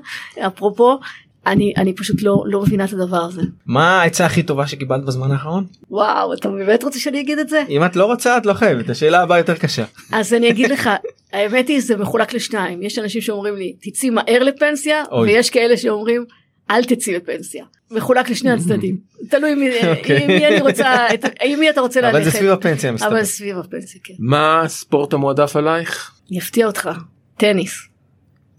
אפרופו 0.47 0.99
אני 1.47 1.73
אני 1.77 1.93
פשוט 1.93 2.23
לא 2.23 2.43
לא 2.47 2.63
מבינה 2.63 2.85
את 2.85 2.93
הדבר 2.93 3.23
הזה 3.23 3.43
מה 3.67 4.03
העצה 4.03 4.27
הכי 4.27 4.43
טובה 4.43 4.67
שקיבלת 4.67 5.05
בזמן 5.05 5.31
האחרון? 5.33 5.67
וואו 5.91 6.33
אתה 6.35 6.49
באמת 6.49 6.83
רוצה 6.85 6.99
שאני 6.99 7.21
אגיד 7.21 7.39
את 7.39 7.49
זה 7.49 7.63
אם 7.69 7.85
את 7.85 7.97
לא 7.97 8.05
רוצה 8.07 8.37
את 8.39 8.47
לא 8.47 8.55
חייבת 8.55 8.91
השאלה 8.91 9.21
הבאה 9.23 9.39
יותר 9.39 9.55
קשה. 9.57 9.85
אז 10.13 10.35
אני 10.35 10.51
אגיד 10.51 10.71
לך 10.71 10.91
האמת 11.33 11.69
היא 11.69 11.81
זה 11.81 11.97
מחולק 11.97 12.33
לשניים 12.33 12.83
יש 12.83 12.99
אנשים 12.99 13.21
שאומרים 13.21 13.57
לי 13.57 13.77
תצאי 13.83 14.11
מהר 14.11 14.43
לפנסיה 14.43 15.03
אוי. 15.13 15.29
ויש 15.29 15.51
כאלה 15.51 15.77
שאומרים 15.77 16.25
אל 16.71 16.85
תצאי 16.85 17.15
לפנסיה 17.15 17.65
מחולק 17.91 18.31
לשני 18.31 18.51
הצדדים 18.57 18.97
תלוי 19.31 19.55
מי, 19.55 19.71
אוקיי. 19.99 20.23
עם 20.23 20.27
מי 20.27 20.47
אני 20.47 20.61
רוצה 20.61 21.07
את- 21.15 21.25
עם 21.43 21.61
מי 21.61 21.71
אתה 21.71 21.81
רוצה 21.81 22.01
ללכת 22.01 22.15
אבל 22.15 22.25
זה 22.25 22.31
סביב 22.31 22.51
הפנסיה 22.51 22.93
מסתבר. 22.93 23.09
אבל 23.11 23.25
סביב 23.25 23.59
הפנסיה 23.59 24.01
כן 24.05 24.15
מה 24.19 24.61
הספורט 24.63 25.13
המועדף 25.13 25.57
עלייך 25.57 26.11
אני 26.31 26.39
אפתיע 26.39 26.67
אותך 26.67 26.91
טניס 27.37 27.73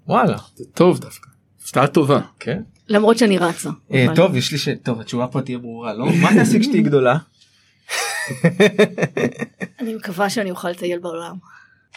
וואלה. 0.07 0.37
זה 0.55 0.63
טוב 0.73 0.99
דווקא 0.99 1.29
הפתעה 1.63 1.87
טובה 1.87 2.19
כן. 2.39 2.61
למרות 2.89 3.17
שאני 3.17 3.37
רצה. 3.37 3.69
אה, 3.93 4.05
טוב 4.15 4.35
יש 4.35 4.51
לי 4.51 4.57
ש... 4.57 4.69
טוב 4.83 5.01
התשובה 5.01 5.27
פה 5.27 5.41
תהיה 5.41 5.57
ברורה 5.57 5.93
לא? 5.93 6.05
מה 6.21 6.29
תעשי 6.35 6.59
כשתהיי 6.59 6.81
גדולה? 6.81 7.17
אני 9.79 9.95
מקווה 9.95 10.29
שאני 10.29 10.51
אוכל 10.51 10.69
לטייל 10.69 10.99
בעולם. 10.99 11.35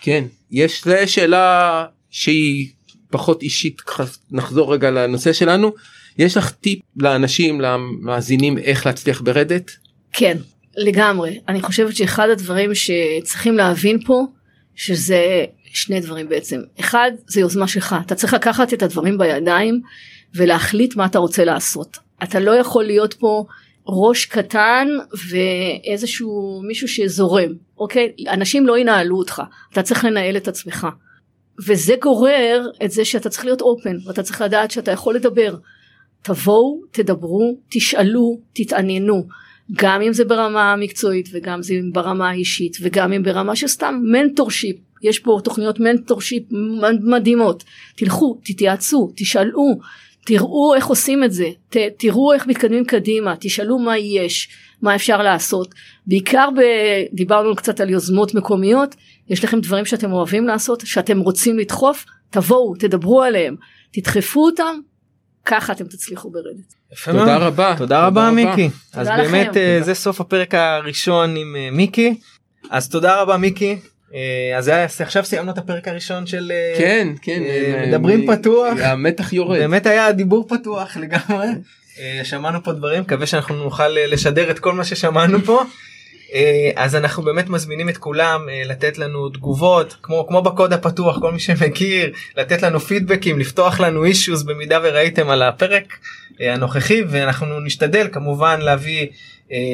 כן 0.01 0.25
יש 0.51 0.85
זה 0.85 1.07
שאלה 1.07 1.87
שהיא 2.11 2.69
פחות 3.11 3.43
אישית 3.43 3.83
נחזור 4.31 4.75
רגע 4.75 4.91
לנושא 4.91 5.33
שלנו 5.33 5.73
יש 6.19 6.37
לך 6.37 6.51
טיפ 6.51 6.81
לאנשים 6.97 7.61
למאזינים 7.61 8.59
איך 8.59 8.87
להצליח 8.87 9.21
ברדט 9.21 9.71
כן 10.13 10.37
לגמרי 10.77 11.41
אני 11.49 11.63
חושבת 11.63 11.97
שאחד 11.97 12.29
הדברים 12.29 12.71
שצריכים 12.75 13.57
להבין 13.57 13.99
פה 14.07 14.27
שזה 14.75 15.45
שני 15.65 16.01
דברים 16.01 16.29
בעצם 16.29 16.61
אחד 16.81 17.11
זה 17.27 17.41
יוזמה 17.41 17.69
שלך 17.69 17.97
אתה 18.07 18.15
צריך 18.15 18.35
לקחת 18.35 18.75
את 18.75 18.83
הדברים 18.83 19.19
בידיים 19.19 19.81
ולהחליט 20.35 20.97
מה 20.97 21.07
אתה 21.07 21.19
רוצה 21.19 21.45
לעשות 21.45 21.99
אתה 22.23 22.41
לא 22.41 22.51
יכול 22.51 22.85
להיות 22.85 23.15
פה 23.15 23.45
ראש 23.87 24.25
קטן 24.25 24.89
ואיזשהו 25.31 26.61
מישהו 26.67 26.89
שזורם 26.89 27.53
אוקיי 27.79 28.13
אנשים 28.29 28.67
לא 28.67 28.79
ינהלו 28.79 29.19
אותך 29.19 29.43
אתה 29.73 29.83
צריך 29.83 30.05
לנהל 30.05 30.37
את 30.37 30.49
עצמך 30.49 30.87
וזה 31.67 31.95
גורר 32.03 32.67
את 32.85 32.91
זה 32.91 33.05
שאתה 33.05 33.29
צריך 33.29 33.45
להיות 33.45 33.61
open 33.61 33.97
ואתה 34.07 34.23
צריך 34.23 34.41
לדעת 34.41 34.71
שאתה 34.71 34.91
יכול 34.91 35.15
לדבר 35.15 35.57
תבואו, 36.23 36.81
תדברו, 36.91 37.59
תשאלו, 37.71 38.41
תתעניינו. 38.53 39.27
גם 39.73 40.03
אם 40.03 40.13
זה 40.13 40.25
ברמה 40.25 40.73
המקצועית 40.73 41.29
וגם 41.33 41.61
אם 41.71 41.93
ברמה 41.93 42.31
האישית 42.31 42.77
וגם 42.81 43.13
אם 43.13 43.23
ברמה 43.23 43.57
של 43.57 43.67
סתם 43.67 44.01
mentorship. 44.05 44.77
יש 45.03 45.19
פה 45.19 45.41
תוכניות 45.45 45.81
mentorship 45.81 46.43
מדהימות. 47.03 47.65
תלכו, 47.97 48.41
תתייעצו, 48.45 49.13
תשאלו, 49.17 49.79
תראו 50.27 50.75
איך 50.75 50.87
עושים 50.87 51.25
את 51.25 51.33
זה, 51.33 51.49
ת, 51.71 51.77
תראו 51.99 52.33
איך 52.33 52.47
מתקדמים 52.47 52.85
קדימה, 52.85 53.35
תשאלו 53.41 53.79
מה 53.79 53.99
יש, 53.99 54.49
מה 54.83 54.95
אפשר 54.95 55.23
לעשות. 55.23 55.75
בעיקר 56.07 56.49
ב... 56.57 56.61
דיברנו 57.13 57.57
קצת 57.57 57.81
על 57.81 57.91
יוזמות 57.91 58.35
מקומיות, 58.35 58.95
יש 59.29 59.45
לכם 59.45 59.61
דברים 59.61 59.85
שאתם 59.85 60.13
אוהבים 60.13 60.47
לעשות, 60.47 60.83
שאתם 60.87 61.21
רוצים 61.21 61.59
לדחוף, 61.59 62.05
תבואו, 62.31 62.75
תדברו 62.75 63.23
עליהם, 63.23 63.57
תדחפו 63.93 64.47
אותם, 64.47 64.81
ככה 65.45 65.73
אתם 65.73 65.85
תצליחו 65.85 66.31
ברדת. 66.31 66.75
תודה 67.05 67.37
רבה. 67.37 67.75
תודה 67.79 68.07
רבה 68.07 68.31
מיקי. 68.31 68.71
אז 68.93 69.09
באמת 69.09 69.49
לכם. 69.49 69.61
אה, 69.61 69.79
זה 69.83 69.95
סוף 69.95 70.21
הפרק 70.21 70.55
הראשון 70.55 71.37
עם 71.37 71.57
אה, 71.57 71.69
מיקי. 71.73 72.21
אז 72.71 72.89
תודה 72.89 73.23
רבה 73.23 73.37
מיקי. 73.37 73.79
אה, 74.15 74.59
אז 74.59 74.65
זה 74.65 74.75
היה- 74.75 74.85
עכשיו 75.01 75.25
סיימנו 75.25 75.51
את 75.53 75.59
הפרק 75.59 75.89
הראשון 75.89 76.27
של 76.27 76.53
אה, 76.55 76.79
כן 76.79 77.09
כן 77.23 77.43
אה, 77.47 77.85
מדברים 77.89 78.27
פתוח. 78.37 78.79
המתח 78.83 79.33
יורד. 79.33 79.59
באמת 79.59 79.87
היה 79.87 80.13
דיבור 80.13 80.49
פתוח 80.49 80.97
לגמרי. 80.97 81.47
שמענו 82.25 82.65
פה 82.65 82.73
דברים 82.73 83.03
מקווה 83.03 83.27
שאנחנו 83.27 83.55
נוכל 83.65 83.89
לשדר 83.89 84.51
את 84.51 84.59
כל 84.59 84.73
מה 84.73 84.85
ששמענו 84.85 85.39
פה. 85.45 85.63
אז 86.77 86.97
אנחנו 86.97 87.23
באמת 87.23 87.49
מזמינים 87.49 87.89
את 87.89 87.97
כולם 87.99 88.41
לתת 88.65 88.99
לנו 88.99 89.29
תגובות 89.29 89.97
כמו 90.03 90.27
כמו 90.27 90.43
בקוד 90.43 90.73
הפתוח 90.73 91.19
כל 91.21 91.33
מי 91.33 91.39
שמכיר 91.41 92.13
לתת 92.37 92.63
לנו 92.63 92.81
פידבקים 92.81 93.39
לפתוח 93.39 93.81
לנו 93.81 94.05
אישוז 94.05 94.43
במידה 94.43 94.79
וראיתם 94.83 95.31
על 95.31 95.43
הפרק 95.43 95.99
הנוכחי 96.41 97.03
ואנחנו 97.09 97.61
נשתדל 97.61 98.09
כמובן 98.13 98.61
להביא 98.61 99.07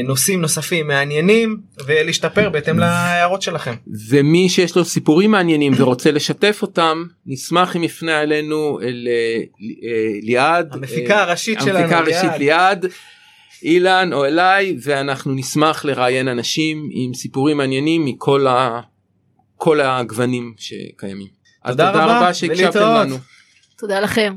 נושאים 0.04 0.40
נוספים 0.40 0.86
מעניינים 0.86 1.60
ולהשתפר 1.86 2.50
בהתאם 2.50 2.78
להערות 2.78 3.42
שלכם. 3.42 3.74
ומי 4.08 4.48
שיש 4.48 4.76
לו 4.76 4.84
סיפורים 4.84 5.30
מעניינים 5.30 5.72
ורוצה 5.76 6.10
לשתף 6.10 6.58
אותם 6.62 7.04
נשמח 7.26 7.76
אם 7.76 7.84
יפנה 7.84 8.22
אלינו 8.22 8.78
אל 8.82 9.08
אה, 9.10 9.42
אה, 9.88 10.18
ליעד 10.22 10.68
המפיקה 10.72 11.14
אה, 11.14 11.22
הראשית 11.22 11.58
שלנו 11.60 11.78
המפיקה 11.78 11.98
הראשית 11.98 12.30
ליעד. 12.38 12.86
אילן 13.62 14.12
או 14.12 14.24
אליי 14.24 14.76
ואנחנו 14.82 15.34
נשמח 15.34 15.84
לראיין 15.84 16.28
אנשים 16.28 16.88
עם 16.92 17.14
סיפורים 17.14 17.56
מעניינים 17.56 18.04
מכל 18.04 18.46
ה... 18.46 18.80
כל 19.56 19.80
הגוונים 19.80 20.54
שקיימים. 20.56 21.28
אז 21.64 21.76
תודה 21.76 21.92
תודה 21.92 22.04
רבה, 22.04 22.18
רבה 22.18 22.34
שהקשבתם. 22.34 22.80
לנו. 22.80 23.16
תודה 23.78 24.00
לכם. 24.00 24.34